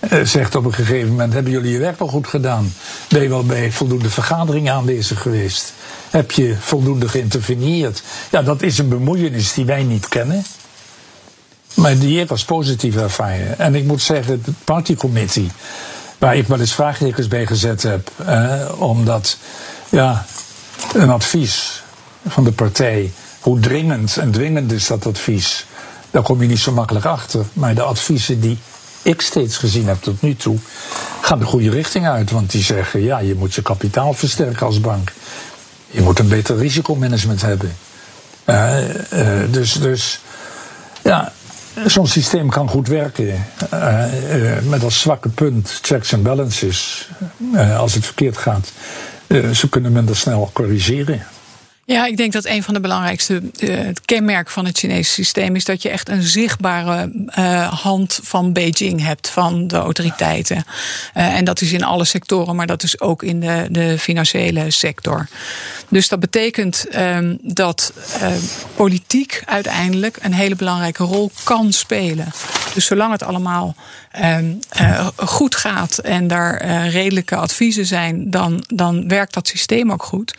uh, 0.00 0.24
zegt 0.24 0.54
op 0.54 0.64
een 0.64 0.74
gegeven 0.74 1.08
moment: 1.08 1.32
Hebben 1.32 1.52
jullie 1.52 1.72
je 1.72 1.78
werk 1.78 1.98
wel 1.98 2.08
goed 2.08 2.26
gedaan? 2.26 2.72
Ben 3.08 3.22
je 3.22 3.28
wel 3.28 3.44
bij 3.44 3.72
voldoende 3.72 4.10
vergaderingen 4.10 4.72
aanwezig 4.72 5.22
geweest? 5.22 5.72
Heb 6.10 6.30
je 6.30 6.56
voldoende 6.60 7.08
geïnterveneerd? 7.08 8.02
Ja, 8.30 8.42
dat 8.42 8.62
is 8.62 8.78
een 8.78 8.88
bemoeienis 8.88 9.52
die 9.52 9.64
wij 9.64 9.82
niet 9.82 10.08
kennen. 10.08 10.44
Maar 11.74 11.98
die 11.98 12.20
ik 12.20 12.30
als 12.30 12.44
positief 12.44 12.96
ervaren. 12.96 13.58
En 13.58 13.74
ik 13.74 13.84
moet 13.84 14.02
zeggen, 14.02 14.42
de 14.44 14.52
partycommittee, 14.64 15.50
waar 16.18 16.36
ik 16.36 16.46
wel 16.46 16.60
eens 16.60 16.74
vraagtekens 16.74 17.28
bij 17.28 17.46
gezet 17.46 17.82
heb, 17.82 18.10
uh, 18.28 18.62
omdat 18.78 19.36
ja, 19.88 20.26
een 20.94 21.10
advies 21.10 21.79
van 22.26 22.44
de 22.44 22.52
partij. 22.52 23.12
Hoe 23.40 23.60
dringend 23.60 24.16
en 24.16 24.30
dwingend 24.30 24.72
is 24.72 24.86
dat 24.86 25.06
advies? 25.06 25.66
Daar 26.10 26.22
kom 26.22 26.42
je 26.42 26.48
niet 26.48 26.58
zo 26.58 26.72
makkelijk 26.72 27.04
achter. 27.04 27.44
Maar 27.52 27.74
de 27.74 27.82
adviezen 27.82 28.40
die 28.40 28.58
ik 29.02 29.20
steeds 29.20 29.56
gezien 29.56 29.86
heb 29.86 30.02
tot 30.02 30.22
nu 30.22 30.36
toe, 30.36 30.56
gaan 31.20 31.38
de 31.38 31.44
goede 31.44 31.70
richting 31.70 32.08
uit. 32.08 32.30
Want 32.30 32.50
die 32.50 32.62
zeggen, 32.62 33.02
ja, 33.02 33.18
je 33.18 33.34
moet 33.34 33.54
je 33.54 33.62
kapitaal 33.62 34.12
versterken 34.12 34.66
als 34.66 34.80
bank. 34.80 35.12
Je 35.86 36.00
moet 36.00 36.18
een 36.18 36.28
beter 36.28 36.56
risicomanagement 36.56 37.42
hebben. 37.42 37.76
Uh, 38.46 38.78
uh, 39.12 39.52
dus, 39.52 39.72
dus, 39.72 40.20
ja, 41.02 41.32
zo'n 41.86 42.06
systeem 42.06 42.48
kan 42.48 42.68
goed 42.68 42.88
werken. 42.88 43.46
Uh, 43.74 44.04
met 44.62 44.84
als 44.84 45.00
zwakke 45.00 45.28
punt 45.28 45.78
checks 45.82 46.12
en 46.12 46.22
balances. 46.22 47.08
als 47.76 47.94
het 47.94 48.04
verkeerd 48.04 48.36
gaat. 48.36 48.72
ze 49.52 49.68
kunnen 49.68 49.92
minder 49.92 50.16
snel 50.16 50.50
corrigeren. 50.52 51.26
Ja, 51.90 52.06
ik 52.06 52.16
denk 52.16 52.32
dat 52.32 52.44
een 52.44 52.62
van 52.62 52.74
de 52.74 52.80
belangrijkste 52.80 53.42
uh, 53.58 53.88
kenmerken 54.04 54.52
van 54.52 54.64
het 54.64 54.78
Chinese 54.78 55.10
systeem 55.10 55.56
is 55.56 55.64
dat 55.64 55.82
je 55.82 55.88
echt 55.88 56.08
een 56.08 56.22
zichtbare 56.22 57.10
uh, 57.38 57.82
hand 57.82 58.20
van 58.22 58.52
Beijing 58.52 59.02
hebt, 59.02 59.28
van 59.28 59.66
de 59.66 59.76
autoriteiten. 59.76 60.64
Uh, 61.16 61.36
en 61.36 61.44
dat 61.44 61.60
is 61.60 61.72
in 61.72 61.84
alle 61.84 62.04
sectoren, 62.04 62.56
maar 62.56 62.66
dat 62.66 62.82
is 62.82 63.00
ook 63.00 63.22
in 63.22 63.40
de, 63.40 63.66
de 63.70 63.98
financiële 63.98 64.70
sector. 64.70 65.28
Dus 65.88 66.08
dat 66.08 66.20
betekent 66.20 66.86
um, 66.96 67.38
dat 67.42 67.92
politiek 68.74 69.42
uiteindelijk 69.44 70.16
een 70.20 70.34
hele 70.34 70.56
belangrijke 70.56 71.04
rol 71.04 71.30
kan 71.44 71.72
spelen. 71.72 72.32
Dus 72.74 72.86
zolang 72.86 73.12
het 73.12 73.22
allemaal 73.22 73.74
um, 74.24 74.58
goed 75.16 75.56
gaat 75.56 75.98
en 75.98 76.28
daar 76.28 76.66
redelijke 76.88 77.36
adviezen 77.36 77.86
zijn, 77.86 78.30
dan, 78.30 78.64
dan 78.68 79.08
werkt 79.08 79.34
dat 79.34 79.48
systeem 79.48 79.92
ook 79.92 80.02
goed. 80.02 80.36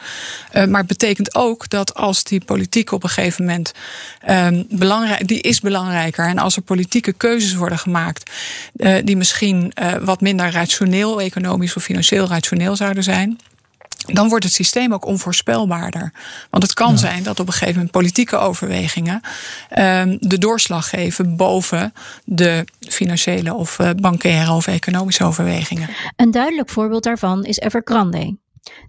maar 0.54 0.80
het 0.80 0.88
betekent 0.88 1.36
ook 1.36 1.70
dat 1.70 1.94
als 1.94 2.24
die 2.24 2.44
politiek 2.46 2.92
op 2.92 3.04
een 3.04 3.10
gegeven 3.10 3.46
moment 3.46 3.72
um, 4.30 4.66
belangrijk, 4.70 5.28
die 5.28 5.42
is 5.42 5.60
belangrijker. 5.60 6.28
En 6.28 6.38
als 6.38 6.56
er 6.56 6.62
politieke 6.62 7.14
keuzes 7.14 7.54
worden 7.54 7.80
gemaakt 7.80 8.32
die 9.04 9.18
misschien 9.18 9.74
wat 10.02 10.22
minder 10.22 10.52
rationeel, 10.52 11.22
economisch 11.22 11.76
of 11.76 11.84
financieel 11.84 12.28
rationeel 12.28 12.76
zouden 12.76 13.04
zijn 13.04 13.40
dan 14.13 14.30
wordt 14.30 14.44
het 14.44 14.53
systeem 14.53 14.94
ook 14.94 15.06
onvoorspelbaarder. 15.06 16.13
Want 16.50 16.63
het 16.63 16.74
kan 16.74 16.91
ja. 16.91 16.98
zijn 16.98 17.24
dat 17.24 17.39
op 17.39 17.48
een 17.48 17.53
gegeven 17.53 17.74
moment 17.74 17.91
politieke 17.91 18.38
overwegingen 18.38 19.22
um, 19.77 20.18
de 20.20 20.38
doorslag 20.38 20.89
geven 20.89 21.36
boven 21.36 21.94
de 22.25 22.65
financiële 22.80 23.53
of 23.53 23.80
uh, 23.80 23.89
bankaire 23.96 24.51
of 24.51 24.68
economische 24.68 25.24
overwegingen. 25.24 25.89
Een 26.15 26.32
duidelijk 26.32 26.70
voorbeeld 26.70 27.03
daarvan 27.03 27.44
is 27.44 27.58
Evergrande. 27.58 28.38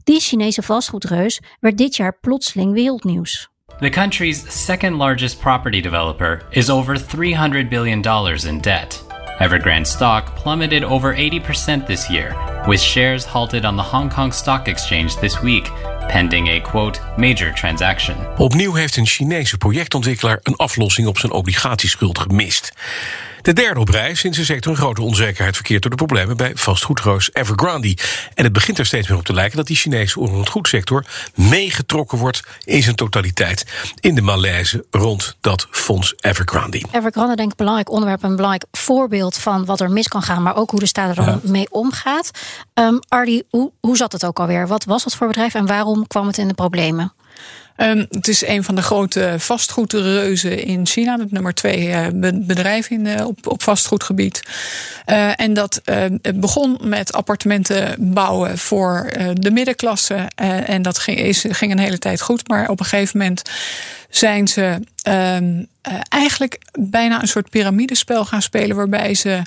Die 0.04 0.20
Chinese 0.20 0.62
vastgoedreus 0.62 1.40
werd 1.60 1.78
dit 1.78 1.96
jaar 1.96 2.18
plotseling 2.20 2.72
wereldnieuws. 2.72 3.50
The 3.80 3.88
country's 3.88 4.64
second 4.64 4.96
largest 4.96 5.40
property 5.40 5.80
developer 5.80 6.42
is 6.50 6.70
over 6.70 7.00
$300 7.00 7.68
billion 7.68 8.02
in 8.46 8.60
debt. 8.60 9.11
Evergrande 9.38 9.86
stock 9.86 10.34
plummeted 10.36 10.84
over 10.84 11.14
80% 11.14 11.86
this 11.86 12.08
year, 12.08 12.34
with 12.66 12.80
shares 12.80 13.24
halted 13.24 13.64
on 13.64 13.76
the 13.76 13.82
Hong 13.82 14.10
Kong 14.10 14.32
Stock 14.32 14.68
Exchange 14.68 15.16
this 15.16 15.40
week, 15.40 15.70
pending 16.08 16.48
a 16.48 16.60
quote 16.60 17.00
major 17.16 17.52
transaction. 17.54 18.16
Opnieuw 18.36 18.74
heeft 18.74 18.96
een 18.96 19.06
Chinese 19.06 19.56
projectontwikkelaar 19.56 20.38
een 20.42 20.56
aflossing 20.56 21.08
op 21.08 21.18
zijn 21.18 21.32
obligatieschuld 21.32 22.18
gemist. 22.18 22.72
De 23.42 23.52
derde 23.52 23.80
op 23.80 23.88
rij 23.88 24.14
sinds 24.14 24.38
de 24.38 24.44
sector 24.44 24.72
een 24.72 24.78
grote 24.78 25.02
onzekerheid 25.02 25.54
verkeert 25.54 25.82
door 25.82 25.90
de 25.90 25.96
problemen 25.96 26.36
bij 26.36 26.52
vastgoedroos 26.54 27.30
Evergrande. 27.32 27.96
En 28.34 28.44
het 28.44 28.52
begint 28.52 28.78
er 28.78 28.86
steeds 28.86 29.08
meer 29.08 29.18
op 29.18 29.24
te 29.24 29.32
lijken 29.32 29.56
dat 29.56 29.66
die 29.66 29.76
Chinese 29.76 30.20
onroerendgoedsector 30.20 31.04
meegetrokken 31.34 32.18
wordt 32.18 32.42
in 32.64 32.82
zijn 32.82 32.96
totaliteit 32.96 33.66
in 34.00 34.14
de 34.14 34.20
malaise 34.20 34.86
rond 34.90 35.36
dat 35.40 35.66
fonds 35.70 36.14
Evergrande. 36.20 36.82
Evergrande 36.90 37.36
denk 37.36 37.52
ik 37.52 37.58
een 37.58 37.66
belangrijk 37.66 37.90
onderwerp, 37.90 38.22
een 38.22 38.36
belangrijk 38.36 38.64
voorbeeld 38.72 39.36
van 39.36 39.64
wat 39.64 39.80
er 39.80 39.90
mis 39.90 40.08
kan 40.08 40.22
gaan, 40.22 40.42
maar 40.42 40.56
ook 40.56 40.70
hoe 40.70 40.80
de 40.80 40.86
staat 40.86 41.16
er 41.16 41.24
dan 41.24 41.40
mee 41.42 41.66
omgaat. 41.70 42.30
Um, 42.74 42.98
Ardy, 43.08 43.42
hoe, 43.50 43.72
hoe 43.80 43.96
zat 43.96 44.12
het 44.12 44.24
ook 44.24 44.38
alweer? 44.38 44.66
Wat 44.66 44.84
was 44.84 45.04
het 45.04 45.14
voor 45.14 45.26
bedrijf 45.26 45.54
en 45.54 45.66
waarom 45.66 46.06
kwam 46.06 46.26
het 46.26 46.38
in 46.38 46.48
de 46.48 46.54
problemen? 46.54 47.12
Um, 47.76 48.06
het 48.10 48.28
is 48.28 48.46
een 48.46 48.64
van 48.64 48.74
de 48.74 48.82
grote 48.82 49.34
vastgoedreuzen 49.38 50.64
in 50.64 50.86
China. 50.86 51.18
Het 51.18 51.32
nummer 51.32 51.54
twee 51.54 51.88
uh, 51.88 52.06
bedrijf 52.34 52.90
in, 52.90 53.04
uh, 53.04 53.26
op, 53.26 53.46
op 53.46 53.62
vastgoedgebied. 53.62 54.42
Uh, 55.06 55.40
en 55.40 55.54
dat 55.54 55.82
begon 56.34 56.78
met 56.82 57.12
appartementen 57.12 57.94
bouwen 57.98 58.58
voor 58.58 59.10
de 59.32 59.50
middenklasse. 59.50 60.28
en 60.66 60.82
dat 60.82 60.98
ging, 60.98 61.36
ging 61.50 61.72
een 61.72 61.78
hele 61.78 61.98
tijd 61.98 62.20
goed. 62.20 62.48
Maar 62.48 62.68
op 62.68 62.80
een 62.80 62.86
gegeven 62.86 63.18
moment 63.18 63.42
zijn 64.14 64.48
ze 64.48 64.78
um, 65.08 65.58
uh, 65.88 65.94
eigenlijk 66.08 66.60
bijna 66.78 67.20
een 67.20 67.28
soort 67.28 67.50
piramidespel 67.50 68.24
gaan 68.24 68.42
spelen. 68.42 68.76
Waarbij 68.76 69.14
ze 69.14 69.42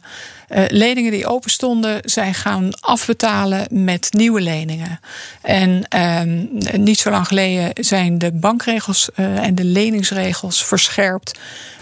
uh, 0.49 0.63
leningen 0.67 1.11
die 1.11 1.27
open 1.27 1.49
stonden 1.49 1.99
zijn 2.03 2.33
gaan 2.33 2.69
afbetalen 2.79 3.67
met 3.69 4.07
nieuwe 4.11 4.41
leningen. 4.41 4.99
En 5.41 5.99
um, 5.99 6.49
niet 6.83 6.99
zo 6.99 7.09
lang 7.09 7.27
geleden 7.27 7.71
zijn 7.85 8.17
de 8.17 8.31
bankregels 8.31 9.09
uh, 9.15 9.45
en 9.45 9.55
de 9.55 9.63
leningsregels 9.63 10.65
verscherpt. 10.65 11.39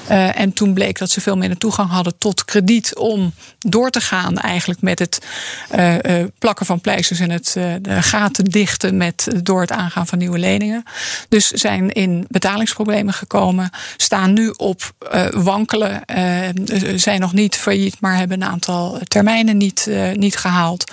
Uh, 0.10 0.40
en 0.40 0.54
toen 0.54 0.74
bleek 0.74 0.98
dat 0.98 1.10
ze 1.10 1.22
veel 1.22 1.38
minder 1.38 1.58
toegang 1.58 1.90
hadden 1.90 2.18
tot 2.18 2.46
krediet 2.46 2.96
om 2.96 3.34
door 3.60 3.90
te 3.90 4.02
gaan 4.02 4.38
eigenlijk 4.38 4.82
met 4.82 5.00
het 5.00 5.20
uh, 5.76 5.94
uh, 5.94 6.26
plakken 6.40 6.66
van 6.66 6.82
pleisters 6.82 7.20
en 7.20 7.30
het 7.30 7.52
de 7.82 8.02
gaten 8.02 8.46
dichten 8.46 8.98
met 8.98 9.28
door 9.44 9.62
het 9.62 9.72
aangaan 9.72 10.08
van 10.08 10.18
nieuwe 10.18 10.40
leningen. 10.40 10.84
Dus 11.30 11.48
zijn 11.48 11.92
in 11.92 12.26
betalingsproblemen 12.30 13.14
gekomen, 13.14 13.70
staan 13.98 14.34
nu 14.34 14.50
op 14.50 14.94
wankelen, 15.32 16.02
zijn 16.96 17.20
nog 17.20 17.34
niet 17.34 17.56
failliet, 17.56 18.00
maar 18.00 18.18
hebben 18.18 18.42
een 18.42 18.50
aantal 18.50 19.00
termijnen 19.04 19.58
niet, 19.58 19.90
niet 20.14 20.36
gehaald. 20.36 20.92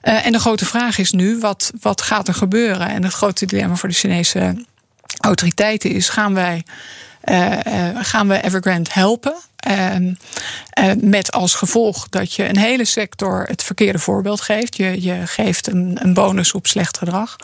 En 0.00 0.32
de 0.32 0.38
grote 0.38 0.66
vraag 0.66 0.98
is 0.98 1.12
nu: 1.12 1.38
wat, 1.38 1.72
wat 1.80 2.02
gaat 2.02 2.28
er 2.28 2.34
gebeuren? 2.34 2.88
En 2.88 3.02
het 3.02 3.12
grote 3.12 3.46
dilemma 3.46 3.74
voor 3.74 3.88
de 3.88 3.94
Chinese 3.94 4.64
autoriteiten 5.20 5.90
is: 5.90 6.08
gaan 6.08 6.34
wij 6.34 6.64
gaan 8.02 8.28
we 8.28 8.42
Evergrande 8.42 8.90
helpen. 8.92 9.34
Uh, 9.68 9.96
met 10.96 11.32
als 11.32 11.54
gevolg 11.54 12.08
dat 12.08 12.32
je 12.32 12.48
een 12.48 12.58
hele 12.58 12.84
sector 12.84 13.44
het 13.48 13.62
verkeerde 13.62 13.98
voorbeeld 13.98 14.40
geeft. 14.40 14.76
Je, 14.76 15.02
je 15.02 15.26
geeft 15.26 15.66
een, 15.66 15.98
een 16.02 16.14
bonus 16.14 16.52
op 16.52 16.66
slecht 16.66 16.98
gedrag. 16.98 17.36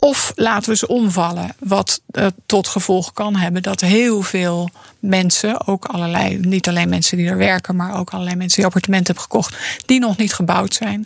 Of 0.00 0.32
laten 0.34 0.70
we 0.70 0.76
ze 0.76 0.88
omvallen, 0.88 1.54
wat 1.58 2.00
uh, 2.12 2.26
tot 2.46 2.68
gevolg 2.68 3.12
kan 3.12 3.36
hebben 3.36 3.62
dat 3.62 3.80
heel 3.80 4.22
veel 4.22 4.70
mensen, 4.98 5.66
ook 5.66 5.84
allerlei, 5.84 6.38
niet 6.38 6.68
alleen 6.68 6.88
mensen 6.88 7.16
die 7.16 7.28
er 7.28 7.36
werken, 7.36 7.76
maar 7.76 7.98
ook 7.98 8.10
allerlei 8.10 8.36
mensen 8.36 8.56
die 8.56 8.66
appartementen 8.66 9.06
hebben 9.06 9.22
gekocht, 9.22 9.56
die 9.86 10.00
nog 10.00 10.16
niet 10.16 10.34
gebouwd 10.34 10.74
zijn, 10.74 11.04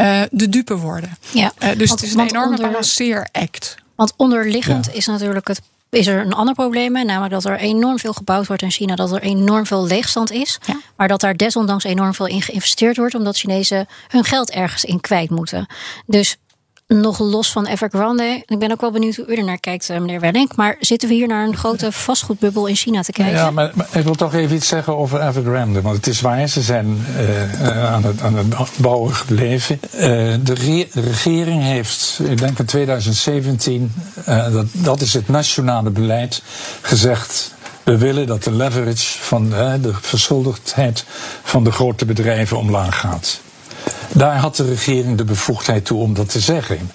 uh, 0.00 0.22
de 0.30 0.48
dupe 0.48 0.76
worden. 0.76 1.16
Ja, 1.30 1.52
uh, 1.58 1.68
dus 1.78 1.88
want, 1.88 2.00
het 2.00 2.02
is 2.02 2.14
een 2.14 2.28
enorme 2.28 2.56
balanceeract. 2.56 3.74
Want 3.94 4.12
onderliggend 4.16 4.86
ja. 4.86 4.92
is 4.92 5.06
natuurlijk 5.06 5.48
het 5.48 5.60
is 5.90 6.06
er 6.06 6.20
een 6.20 6.32
ander 6.32 6.54
probleem, 6.54 6.92
namelijk 6.92 7.32
dat 7.32 7.44
er 7.44 7.58
enorm 7.58 7.98
veel 7.98 8.12
gebouwd 8.12 8.46
wordt 8.46 8.62
in 8.62 8.70
China, 8.70 8.94
dat 8.94 9.12
er 9.12 9.22
enorm 9.22 9.66
veel 9.66 9.86
leegstand 9.86 10.30
is, 10.30 10.58
ja. 10.66 10.80
maar 10.96 11.08
dat 11.08 11.20
daar 11.20 11.36
desondanks 11.36 11.84
enorm 11.84 12.14
veel 12.14 12.26
in 12.26 12.42
geïnvesteerd 12.42 12.96
wordt, 12.96 13.14
omdat 13.14 13.36
Chinezen 13.36 13.86
hun 14.08 14.24
geld 14.24 14.50
ergens 14.50 14.84
in 14.84 15.00
kwijt 15.00 15.30
moeten. 15.30 15.66
Dus 16.06 16.36
nog 16.86 17.18
los 17.18 17.52
van 17.52 17.66
Evergrande. 17.66 18.42
Ik 18.46 18.58
ben 18.58 18.72
ook 18.72 18.80
wel 18.80 18.90
benieuwd 18.90 19.16
hoe 19.16 19.26
u 19.26 19.34
er 19.34 19.44
naar 19.44 19.60
kijkt, 19.60 19.90
eh, 19.90 19.98
meneer 19.98 20.20
Wellink. 20.20 20.56
Maar 20.56 20.76
zitten 20.80 21.08
we 21.08 21.14
hier 21.14 21.28
naar 21.28 21.46
een 21.46 21.56
grote 21.56 21.92
vastgoedbubbel 21.92 22.66
in 22.66 22.74
China 22.74 23.02
te 23.02 23.12
kijken? 23.12 23.34
Ja, 23.34 23.50
maar, 23.50 23.72
ik 23.92 24.04
wil 24.04 24.14
toch 24.14 24.34
even 24.34 24.56
iets 24.56 24.68
zeggen 24.68 24.96
over 24.96 25.26
Evergrande. 25.26 25.80
Want 25.80 25.96
het 25.96 26.06
is 26.06 26.20
waar, 26.20 26.48
ze 26.48 26.62
zijn 26.62 27.06
uh, 27.18 27.92
aan, 27.92 28.04
het, 28.04 28.20
aan 28.20 28.34
het 28.36 28.50
bouwen 28.76 29.14
gebleven. 29.14 29.80
De 30.44 30.54
re 30.54 30.88
regering 30.92 31.62
heeft, 31.62 32.20
ik 32.24 32.38
denk 32.38 32.58
in 32.58 32.64
2017, 32.64 33.92
dat, 34.24 34.66
dat 34.72 35.00
is 35.00 35.12
het 35.12 35.28
nationale 35.28 35.90
beleid, 35.90 36.42
gezegd... 36.80 37.54
We 37.82 37.98
willen 37.98 38.26
dat 38.26 38.44
de 38.44 38.50
leverage 38.50 39.18
van 39.18 39.50
de 39.50 39.92
verschuldigdheid 40.00 41.04
van 41.42 41.64
de 41.64 41.72
grote 41.72 42.04
bedrijven 42.04 42.56
omlaag 42.56 43.00
gaat. 43.00 43.40
Daar 44.12 44.36
had 44.36 44.56
de 44.56 44.64
regering 44.64 45.16
de 45.18 45.24
bevoegdheid 45.24 45.84
toe 45.84 46.00
om 46.00 46.14
dat 46.14 46.28
te 46.28 46.40
zeggen. 46.40 46.90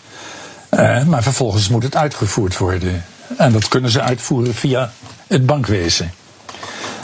Uh, 0.72 1.04
maar 1.04 1.24
vervolgens 1.24 1.70
moet 1.70 1.84
het 1.84 1.96
uitgevoerd 1.96 2.58
worden. 2.58 3.04
En 3.38 3.52
dat 3.52 3.68
kunnen 3.68 3.92
ze 3.92 4.02
uitvoeren 4.02 4.56
via 4.56 4.92
het 5.28 5.46
bankwezen. 5.46 6.14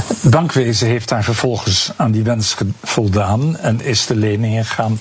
Het 0.07 0.31
bankwezen 0.31 0.87
heeft 0.87 1.09
daar 1.09 1.23
vervolgens 1.23 1.91
aan 1.95 2.11
die 2.11 2.23
wens 2.23 2.55
voldaan 2.83 3.57
en 3.57 3.81
is 3.81 4.05
de 4.05 4.15
leningen 4.15 4.65
gaan, 4.65 4.99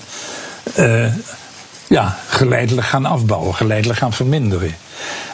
uh, 0.79 1.13
ja, 1.87 2.17
geleidelijk 2.27 2.87
gaan 2.87 3.05
afbouwen, 3.05 3.55
geleidelijk 3.55 3.99
gaan 3.99 4.13
verminderen. 4.13 4.75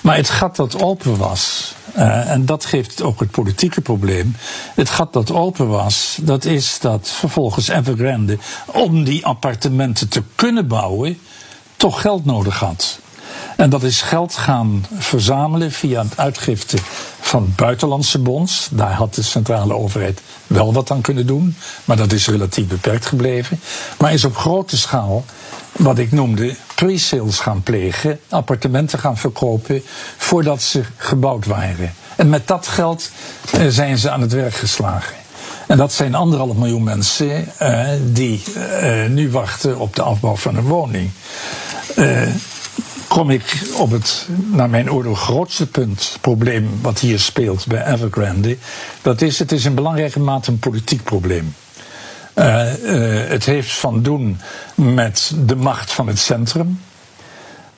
Maar 0.04 0.16
het 0.16 0.30
gat 0.30 0.56
dat 0.56 0.82
open 0.82 1.18
was, 1.18 1.74
uh, 1.98 2.30
en 2.30 2.46
dat 2.46 2.66
geeft 2.66 3.02
ook 3.02 3.20
het 3.20 3.32
politieke 3.32 3.82
probleem. 3.82 4.36
Het 4.76 4.90
gat 4.90 5.14
dat 5.14 5.32
open 5.32 5.68
was, 5.68 6.18
dat 6.22 6.46
is 6.46 6.80
dat 6.80 7.10
vervolgens 7.10 7.68
Evergrande, 7.68 8.38
om 8.66 9.04
die 9.04 9.26
appartementen 9.26 10.08
te 10.08 10.24
kunnen 10.36 10.68
bouwen, 10.68 11.20
toch 11.78 12.02
geld 12.02 12.26
nodig 12.26 12.60
had. 12.60 13.00
En 13.56 13.70
dat 13.70 13.84
is 13.84 14.02
geld 14.02 14.36
gaan 14.36 14.86
verzamelen 14.98 15.72
via 15.72 16.04
het 16.04 16.18
uitgifte 16.18 16.78
van 17.20 17.54
buitenlandse 17.56 18.20
bonds. 18.20 18.68
Daar 18.72 18.94
had 18.94 19.14
de 19.14 19.22
centrale 19.22 19.74
overheid 19.74 20.22
wel 20.48 20.74
wat 20.74 20.92
aan 20.92 21.02
kunnen 21.02 21.28
doen, 21.28 21.56
maar 21.86 21.98
dat 21.98 22.12
is 22.12 22.28
relatief 22.28 22.68
beperkt 22.68 23.06
gebleven. 23.06 23.60
Maar 23.98 24.14
is 24.14 24.26
op 24.26 24.36
grote 24.36 24.78
schaal 24.78 25.26
wat 25.72 25.98
ik 25.98 26.12
noemde 26.12 26.56
pre-sales 26.76 27.40
gaan 27.40 27.64
plegen, 27.64 28.20
appartementen 28.30 29.00
gaan 29.00 29.18
verkopen 29.18 29.84
voordat 30.18 30.62
ze 30.62 30.84
gebouwd 30.98 31.46
waren. 31.46 31.94
En 32.16 32.30
met 32.30 32.48
dat 32.48 32.68
geld 32.68 33.12
uh, 33.56 33.68
zijn 33.68 33.98
ze 33.98 34.10
aan 34.10 34.22
het 34.22 34.34
werk 34.34 34.54
geslagen. 34.54 35.16
En 35.68 35.78
dat 35.78 35.94
zijn 35.94 36.16
anderhalf 36.16 36.56
miljoen 36.56 36.84
mensen 36.84 37.48
uh, 37.62 37.88
die 38.04 38.44
uh, 38.58 39.06
nu 39.06 39.32
wachten 39.32 39.78
op 39.80 39.96
de 39.96 40.02
afbouw 40.02 40.36
van 40.36 40.56
een 40.56 40.64
woning. 40.64 41.10
kom 43.08 43.30
ik 43.30 43.62
op 43.78 43.92
het, 43.92 44.28
naar 44.52 44.70
mijn 44.70 44.92
oordeel, 44.92 45.14
grootste 45.14 45.68
punt, 45.68 46.18
probleem 46.22 46.70
wat 46.82 47.00
hier 47.00 47.20
speelt 47.20 47.68
bij 47.68 47.86
Evergrande. 47.86 48.58
Dat 49.02 49.22
is, 49.22 49.40
het 49.40 49.52
is 49.52 49.66
in 49.66 49.76
belangrijke 49.76 50.20
mate 50.20 50.52
een 50.52 50.60
politiek 50.60 51.04
probleem. 51.04 51.54
Uh, 52.36 52.84
uh, 52.84 53.30
het 53.30 53.46
heeft 53.46 53.72
van 53.72 54.02
doen 54.02 54.40
met 54.76 55.32
de 55.46 55.56
macht 55.56 55.92
van 55.92 56.08
het 56.08 56.20
centrum. 56.20 56.80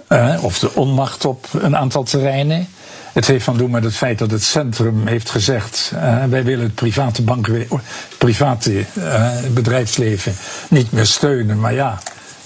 Uh, 0.10 0.38
of 0.42 0.60
de 0.60 0.74
onmacht 0.74 1.26
op 1.26 1.48
een 1.62 1.78
aantal 1.78 2.04
terreinen. 2.04 2.68
Het 3.14 3.28
heeft 3.28 3.44
van 3.44 3.58
doen 3.58 3.72
met 3.72 3.84
het 3.84 3.96
feit 3.96 4.20
dat 4.20 4.32
het 4.32 4.44
centrum 4.44 5.08
heeft 5.08 5.30
gezegd: 5.30 5.92
wij 6.30 6.44
willen 6.44 6.66
het 6.66 6.76
private, 6.76 7.22
banken, 7.22 7.68
private 8.18 8.86
bedrijfsleven 9.54 10.36
niet 10.70 10.92
meer 10.92 11.06
steunen. 11.06 11.60
Maar 11.60 11.74
ja, 11.74 12.00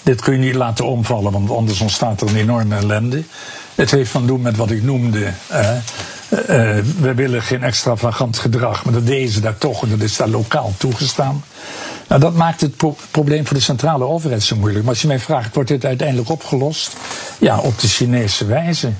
dit 0.03 0.21
kun 0.21 0.33
je 0.33 0.39
niet 0.39 0.55
laten 0.55 0.85
omvallen, 0.85 1.31
want 1.31 1.49
anders 1.49 1.81
ontstaat 1.81 2.21
er 2.21 2.27
een 2.27 2.35
enorme 2.35 2.75
ellende. 2.75 3.23
Het 3.75 3.91
heeft 3.91 4.11
van 4.11 4.27
doen 4.27 4.41
met 4.41 4.57
wat 4.57 4.71
ik 4.71 4.83
noemde. 4.83 5.31
we 6.99 7.13
willen 7.15 7.41
geen 7.41 7.63
extravagant 7.63 8.37
gedrag, 8.37 8.83
maar 8.83 8.93
dat 8.93 9.05
deden 9.05 9.31
ze 9.31 9.39
daar 9.39 9.57
toch 9.57 9.83
en 9.83 9.89
dat 9.89 10.01
is 10.01 10.17
daar 10.17 10.29
lokaal 10.29 10.73
toegestaan. 10.77 11.43
Nou, 12.09 12.21
dat 12.21 12.35
maakt 12.35 12.61
het 12.61 12.75
pro 12.75 12.95
probleem 13.11 13.47
voor 13.47 13.57
de 13.57 13.63
centrale 13.63 14.03
overheid 14.03 14.43
zo 14.43 14.55
moeilijk. 14.55 14.83
Maar 14.83 14.93
als 14.93 15.01
je 15.01 15.07
mij 15.07 15.19
vraagt, 15.19 15.55
wordt 15.55 15.69
dit 15.69 15.85
uiteindelijk 15.85 16.29
opgelost? 16.29 16.95
Ja, 17.39 17.59
op 17.59 17.79
de 17.79 17.87
Chinese 17.87 18.45
wijze. 18.45 18.91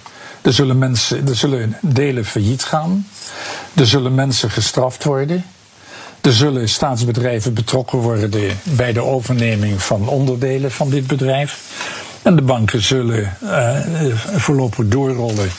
Er 0.41 0.53
zullen, 0.53 0.77
mensen, 0.77 1.27
er 1.27 1.35
zullen 1.35 1.77
delen 1.81 2.25
failliet 2.25 2.63
gaan. 2.63 3.07
Er 3.73 3.87
zullen 3.87 4.15
mensen 4.15 4.51
gestraft 4.51 5.03
worden. 5.03 5.45
Er 6.21 6.33
zullen 6.33 6.69
staatsbedrijven 6.69 7.53
betrokken 7.53 7.99
worden 7.99 8.59
bij 8.63 8.93
de 8.93 9.03
overneming 9.03 9.81
van 9.81 10.07
onderdelen 10.07 10.71
van 10.71 10.89
dit 10.89 11.07
bedrijf. 11.07 11.59
En 12.21 12.35
de 12.35 12.41
banken 12.41 12.81
zullen 12.81 13.37
uh, 13.43 13.77
voorlopig 14.35 14.87
doorrollen. 14.87 15.49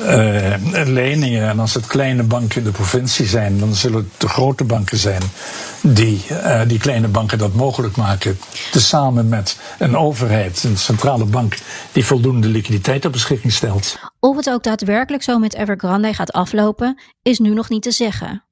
Uh, 0.00 0.84
leningen. 0.86 1.48
En 1.48 1.58
als 1.58 1.74
het 1.74 1.86
kleine 1.86 2.22
banken 2.22 2.58
in 2.58 2.64
de 2.64 2.70
provincie 2.70 3.26
zijn, 3.26 3.58
dan 3.58 3.74
zullen 3.74 3.98
het 3.98 4.20
de 4.20 4.28
grote 4.28 4.64
banken 4.64 4.98
zijn 4.98 5.22
die 5.82 6.22
uh, 6.30 6.60
die 6.66 6.78
kleine 6.78 7.08
banken 7.08 7.38
dat 7.38 7.54
mogelijk 7.54 7.96
maken. 7.96 8.38
Tezamen 8.70 9.28
met 9.28 9.60
een 9.78 9.96
overheid, 9.96 10.64
een 10.64 10.76
centrale 10.76 11.24
bank, 11.24 11.58
die 11.92 12.04
voldoende 12.04 12.48
liquiditeit 12.48 13.02
ter 13.02 13.10
beschikking 13.10 13.52
stelt. 13.52 13.98
Of 14.20 14.36
het 14.36 14.50
ook 14.50 14.62
daadwerkelijk 14.62 15.22
zo 15.22 15.38
met 15.38 15.54
Evergrande 15.54 16.14
gaat 16.14 16.32
aflopen, 16.32 17.00
is 17.22 17.38
nu 17.38 17.54
nog 17.54 17.68
niet 17.68 17.82
te 17.82 17.90
zeggen. 17.90 18.44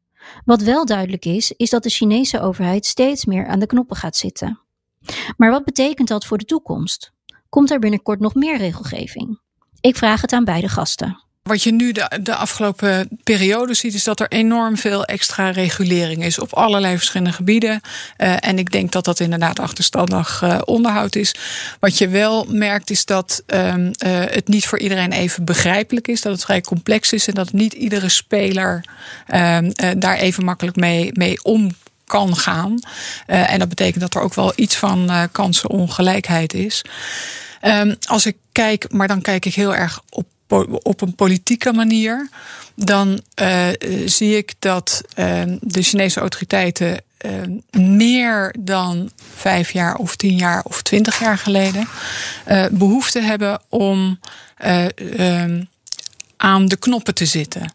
Wat 0.45 0.63
wel 0.63 0.85
duidelijk 0.85 1.25
is, 1.25 1.53
is 1.53 1.71
dat 1.71 1.83
de 1.83 1.91
Chinese 1.91 2.41
overheid 2.41 2.87
steeds 2.87 3.25
meer 3.25 3.47
aan 3.47 3.59
de 3.59 3.67
knoppen 3.67 3.97
gaat 3.97 4.17
zitten. 4.17 4.61
Maar 5.37 5.51
wat 5.51 5.65
betekent 5.65 6.09
dat 6.09 6.25
voor 6.25 6.39
de 6.39 6.45
toekomst? 6.45 7.13
Komt 7.49 7.71
er 7.71 7.79
binnenkort 7.79 8.21
nog 8.21 8.35
meer 8.35 8.57
regelgeving? 8.57 9.41
Ik 9.81 9.97
vraag 9.97 10.21
het 10.21 10.33
aan 10.33 10.45
beide 10.45 10.69
gasten. 10.69 11.28
Wat 11.49 11.63
je 11.63 11.73
nu 11.73 11.93
de, 11.93 12.19
de 12.23 12.35
afgelopen 12.35 13.09
periode 13.25 13.75
ziet, 13.75 13.95
is 13.95 14.05
dat 14.05 14.21
er 14.21 14.29
enorm 14.29 14.77
veel 14.77 15.05
extra 15.05 15.51
regulering 15.51 16.25
is 16.25 16.39
op 16.39 16.55
allerlei 16.55 16.97
verschillende 16.97 17.33
gebieden. 17.33 17.81
Uh, 18.19 18.37
en 18.41 18.59
ik 18.59 18.71
denk 18.71 18.93
dat 18.93 19.05
dat 19.05 19.21
inderdaad 19.21 19.59
achterstallig 19.59 20.43
uh, 20.43 20.59
onderhoud 20.65 21.15
is. 21.15 21.35
Wat 21.81 21.99
je 21.99 22.09
wel 22.09 22.47
merkt, 22.49 22.91
is 22.91 23.05
dat 23.05 23.43
um, 23.47 23.87
uh, 23.87 23.93
het 24.09 24.49
niet 24.49 24.67
voor 24.67 24.79
iedereen 24.79 25.13
even 25.13 25.45
begrijpelijk 25.45 26.09
is. 26.09 26.21
Dat 26.21 26.33
het 26.33 26.45
vrij 26.45 26.61
complex 26.61 27.13
is 27.13 27.27
en 27.29 27.35
dat 27.35 27.53
niet 27.53 27.73
iedere 27.73 28.09
speler 28.09 28.85
um, 29.35 29.73
daar 29.99 30.17
even 30.17 30.45
makkelijk 30.45 30.77
mee, 30.77 31.11
mee 31.13 31.43
om 31.43 31.71
kan 32.05 32.37
gaan. 32.37 32.79
En 33.27 33.59
dat 33.59 33.69
betekent 33.69 34.01
dat 34.01 34.15
er 34.15 34.21
ook 34.21 34.35
wel 34.35 34.53
iets 34.57 34.77
van 34.77 35.29
kansenongelijkheid 35.33 36.55
is. 36.55 36.85
Um, 37.63 37.97
als 38.05 38.27
ik 38.27 38.37
kijk, 38.53 38.93
maar 38.93 39.09
dan 39.09 39.21
kijk 39.21 39.45
ik 39.45 39.55
heel 39.55 39.75
erg 39.75 40.01
op 40.11 40.27
op 40.83 41.01
een 41.01 41.15
politieke 41.15 41.73
manier, 41.73 42.29
dan 42.75 43.21
uh, 43.43 43.69
zie 44.05 44.37
ik 44.37 44.55
dat 44.59 45.03
uh, 45.17 45.43
de 45.61 45.83
Chinese 45.83 46.21
autoriteiten 46.21 47.03
uh, 47.27 47.83
meer 47.83 48.55
dan 48.59 49.11
vijf 49.35 49.71
jaar 49.71 49.95
of 49.95 50.17
tien 50.17 50.37
jaar 50.37 50.63
of 50.65 50.83
twintig 50.83 51.21
jaar 51.21 51.39
geleden 51.39 51.89
behoefte 52.71 53.21
hebben 53.21 53.61
om 53.69 54.21
um, 55.19 55.69
aan 56.37 56.67
de 56.67 56.77
knoppen 56.77 57.15
te 57.15 57.27
zitten. 57.27 57.73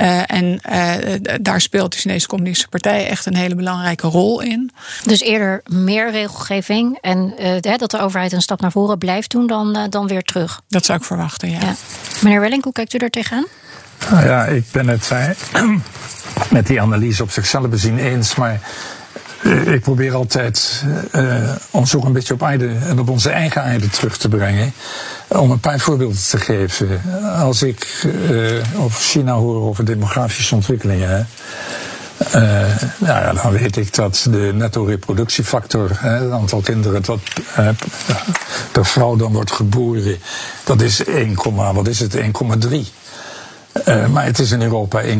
Uh, 0.00 0.30
en 0.30 0.60
uh, 0.70 1.14
daar 1.40 1.60
speelt 1.60 1.92
de 1.92 1.98
Chinese 1.98 2.26
Communistische 2.26 2.68
Partij 2.68 3.08
echt 3.08 3.26
een 3.26 3.36
hele 3.36 3.54
belangrijke 3.54 4.06
rol 4.06 4.40
in. 4.40 4.70
Dus 5.04 5.20
eerder 5.20 5.60
meer 5.64 6.10
regelgeving 6.10 6.98
en 7.00 7.34
uh, 7.38 7.76
dat 7.78 7.90
de 7.90 8.00
overheid 8.00 8.32
een 8.32 8.42
stap 8.42 8.60
naar 8.60 8.72
voren 8.72 8.98
blijft 8.98 9.30
doen 9.30 9.46
dan, 9.46 9.86
dan 9.90 10.06
weer 10.06 10.22
terug. 10.22 10.60
Dat 10.68 10.84
zou 10.84 10.98
ik 10.98 11.04
verwachten, 11.04 11.50
ja. 11.50 11.60
ja. 11.60 11.74
Meneer 12.20 12.40
Welling, 12.40 12.62
hoe 12.62 12.72
kijkt 12.72 12.94
u 12.94 12.98
er 12.98 13.10
tegenaan? 13.10 13.46
Nou 14.10 14.24
ja, 14.26 14.44
ik 14.44 14.64
ben 14.72 14.88
het 14.88 15.10
met 16.50 16.66
die 16.66 16.80
analyse 16.80 17.22
op 17.22 17.30
zichzelf 17.30 17.68
bezien 17.68 17.98
eens, 17.98 18.34
maar 18.34 18.60
ik 19.44 19.80
probeer 19.80 20.14
altijd 20.14 20.84
uh, 21.12 21.50
ons 21.70 21.96
ook 21.96 22.04
een 22.04 22.12
beetje 22.12 22.34
op 22.34 22.42
aarde 22.42 22.68
en 22.88 22.98
op 22.98 23.08
onze 23.08 23.30
eigen 23.30 23.62
aarde 23.62 23.88
terug 23.88 24.16
te 24.16 24.28
brengen. 24.28 24.72
Om 25.28 25.50
een 25.50 25.60
paar 25.60 25.80
voorbeelden 25.80 26.22
te 26.28 26.38
geven. 26.38 27.00
Als 27.38 27.62
ik 27.62 28.04
uh, 28.30 28.82
over 28.82 29.00
China 29.00 29.32
hoor 29.32 29.62
over 29.62 29.84
demografische 29.84 30.54
ontwikkelingen. 30.54 31.28
Nou 32.32 33.20
ja, 33.20 33.32
dan 33.32 33.52
weet 33.52 33.76
ik 33.76 33.94
dat 33.94 34.26
de 34.30 34.50
netto-reproductiefactor, 34.54 35.90
het 35.92 36.30
aantal 36.30 36.60
kinderen 36.60 37.02
dat 37.02 37.20
uh, 37.58 37.68
per 38.72 38.86
vrouw 38.86 39.16
dan 39.16 39.32
wordt 39.32 39.52
geboren, 39.52 40.18
dat 40.64 40.80
is 40.80 41.04
1, 41.04 41.34
wat 41.54 41.88
is 41.88 42.00
het, 42.00 42.16
1,3. 42.16 42.20
Uh, 43.88 44.06
maar 44.06 44.24
het 44.24 44.38
is 44.38 44.50
in 44.50 44.62
Europa 44.62 45.02
1,36. 45.02 45.10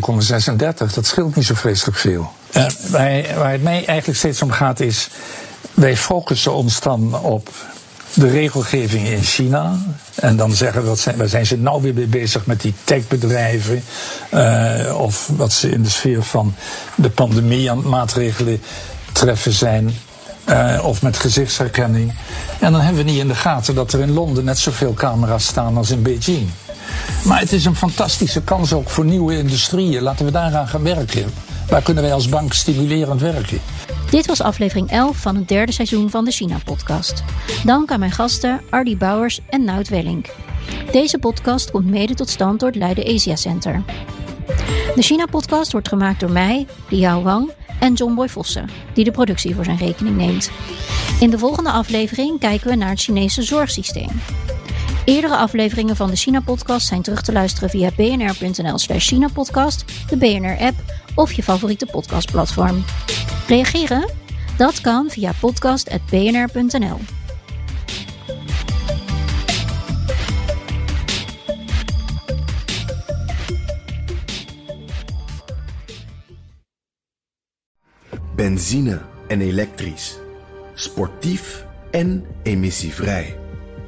Dat 0.94 1.06
scheelt 1.06 1.36
niet 1.36 1.44
zo 1.44 1.54
vreselijk 1.54 1.96
veel. 1.96 2.32
Uh, 2.56 2.66
wij, 2.90 3.34
waar 3.36 3.52
het 3.52 3.62
mij 3.62 3.84
eigenlijk 3.86 4.18
steeds 4.18 4.42
om 4.42 4.50
gaat 4.50 4.80
is. 4.80 5.08
Wij 5.74 5.96
focussen 5.96 6.54
ons 6.54 6.80
dan 6.80 7.20
op 7.20 7.50
de 8.14 8.28
regelgeving 8.28 9.06
in 9.06 9.22
China. 9.22 9.76
En 10.14 10.36
dan 10.36 10.52
zeggen 10.52 10.90
we, 10.90 10.96
zijn, 10.96 11.16
waar 11.16 11.28
zijn 11.28 11.46
ze 11.46 11.56
nou 11.56 11.82
weer 11.82 11.94
mee 11.94 12.06
bezig 12.06 12.46
met 12.46 12.60
die 12.60 12.74
techbedrijven? 12.84 13.84
Uh, 14.34 15.00
of 15.00 15.30
wat 15.36 15.52
ze 15.52 15.70
in 15.70 15.82
de 15.82 15.90
sfeer 15.90 16.22
van 16.22 16.54
de 16.94 17.10
pandemie 17.10 17.70
aan 17.70 17.88
maatregelen 17.88 18.62
treffen 19.12 19.52
zijn. 19.52 19.94
Of 20.82 21.02
met 21.02 21.16
gezichtsherkenning. 21.16 22.14
En 22.60 22.72
dan 22.72 22.80
hebben 22.80 23.04
we 23.04 23.10
niet 23.10 23.20
in 23.20 23.28
de 23.28 23.34
gaten 23.34 23.74
dat 23.74 23.92
er 23.92 24.00
in 24.00 24.12
Londen 24.12 24.44
net 24.44 24.58
zoveel 24.58 24.94
camera's 24.94 25.46
staan 25.46 25.76
als 25.76 25.90
in 25.90 26.02
Beijing. 26.02 26.50
Maar 27.24 27.40
het 27.40 27.52
is 27.52 27.64
een 27.64 27.76
fantastische 27.76 28.42
kans 28.42 28.72
ook 28.72 28.90
voor 28.90 29.04
nieuwe 29.04 29.38
industrieën. 29.38 30.02
Laten 30.02 30.24
we 30.24 30.30
daaraan 30.30 30.68
gaan 30.68 30.82
werken. 30.82 31.32
Waar 31.68 31.82
kunnen 31.82 32.02
wij 32.02 32.12
als 32.12 32.28
bank 32.28 32.52
stimulerend 32.52 33.20
werken? 33.20 33.60
Dit 34.10 34.26
was 34.26 34.40
aflevering 34.40 34.90
11 34.90 35.16
van 35.16 35.36
het 35.36 35.48
derde 35.48 35.72
seizoen 35.72 36.10
van 36.10 36.24
de 36.24 36.30
China-podcast. 36.30 37.24
Dank 37.64 37.90
aan 37.90 37.98
mijn 37.98 38.12
gasten 38.12 38.60
Ardy 38.70 38.96
Bouwers 38.96 39.40
en 39.48 39.64
Nout 39.64 39.88
Wellink. 39.88 40.26
Deze 40.92 41.18
podcast 41.18 41.70
komt 41.70 41.90
mede 41.90 42.14
tot 42.14 42.28
stand 42.28 42.60
door 42.60 42.68
het 42.68 42.78
Leiden 42.78 43.14
Asia 43.14 43.36
Center. 43.36 43.82
De 44.94 45.02
China-podcast 45.02 45.72
wordt 45.72 45.88
gemaakt 45.88 46.20
door 46.20 46.30
mij, 46.30 46.66
Liao 46.88 47.22
Wang 47.22 47.50
en 47.80 47.94
John 47.94 48.14
Boy 48.14 48.28
Vossen, 48.28 48.68
die 48.94 49.04
de 49.04 49.10
productie 49.10 49.54
voor 49.54 49.64
zijn 49.64 49.76
rekening 49.76 50.16
neemt. 50.16 50.50
In 51.20 51.30
de 51.30 51.38
volgende 51.38 51.70
aflevering 51.70 52.38
kijken 52.40 52.68
we 52.68 52.76
naar 52.76 52.90
het 52.90 53.00
Chinese 53.00 53.42
zorgsysteem. 53.42 54.10
Eerdere 55.04 55.36
afleveringen 55.36 55.96
van 55.96 56.10
de 56.10 56.16
China-podcast 56.16 56.86
zijn 56.86 57.02
terug 57.02 57.22
te 57.22 57.32
luisteren 57.32 57.70
via 57.70 57.90
bnr.nl 57.96 58.78
slash 58.78 59.08
China-podcast, 59.08 59.84
de 60.08 60.16
BNR-app 60.16 60.76
of 61.14 61.32
je 61.32 61.42
favoriete 61.42 61.86
podcastplatform. 61.86 62.84
Reageren? 63.48 64.10
Dat 64.56 64.80
kan 64.80 65.10
via 65.10 65.32
podcast.bnr.nl. 65.40 66.98
Benzine 78.36 79.00
en 79.28 79.40
elektrisch. 79.40 80.18
Sportief 80.74 81.66
en 81.90 82.26
emissievrij. 82.42 83.43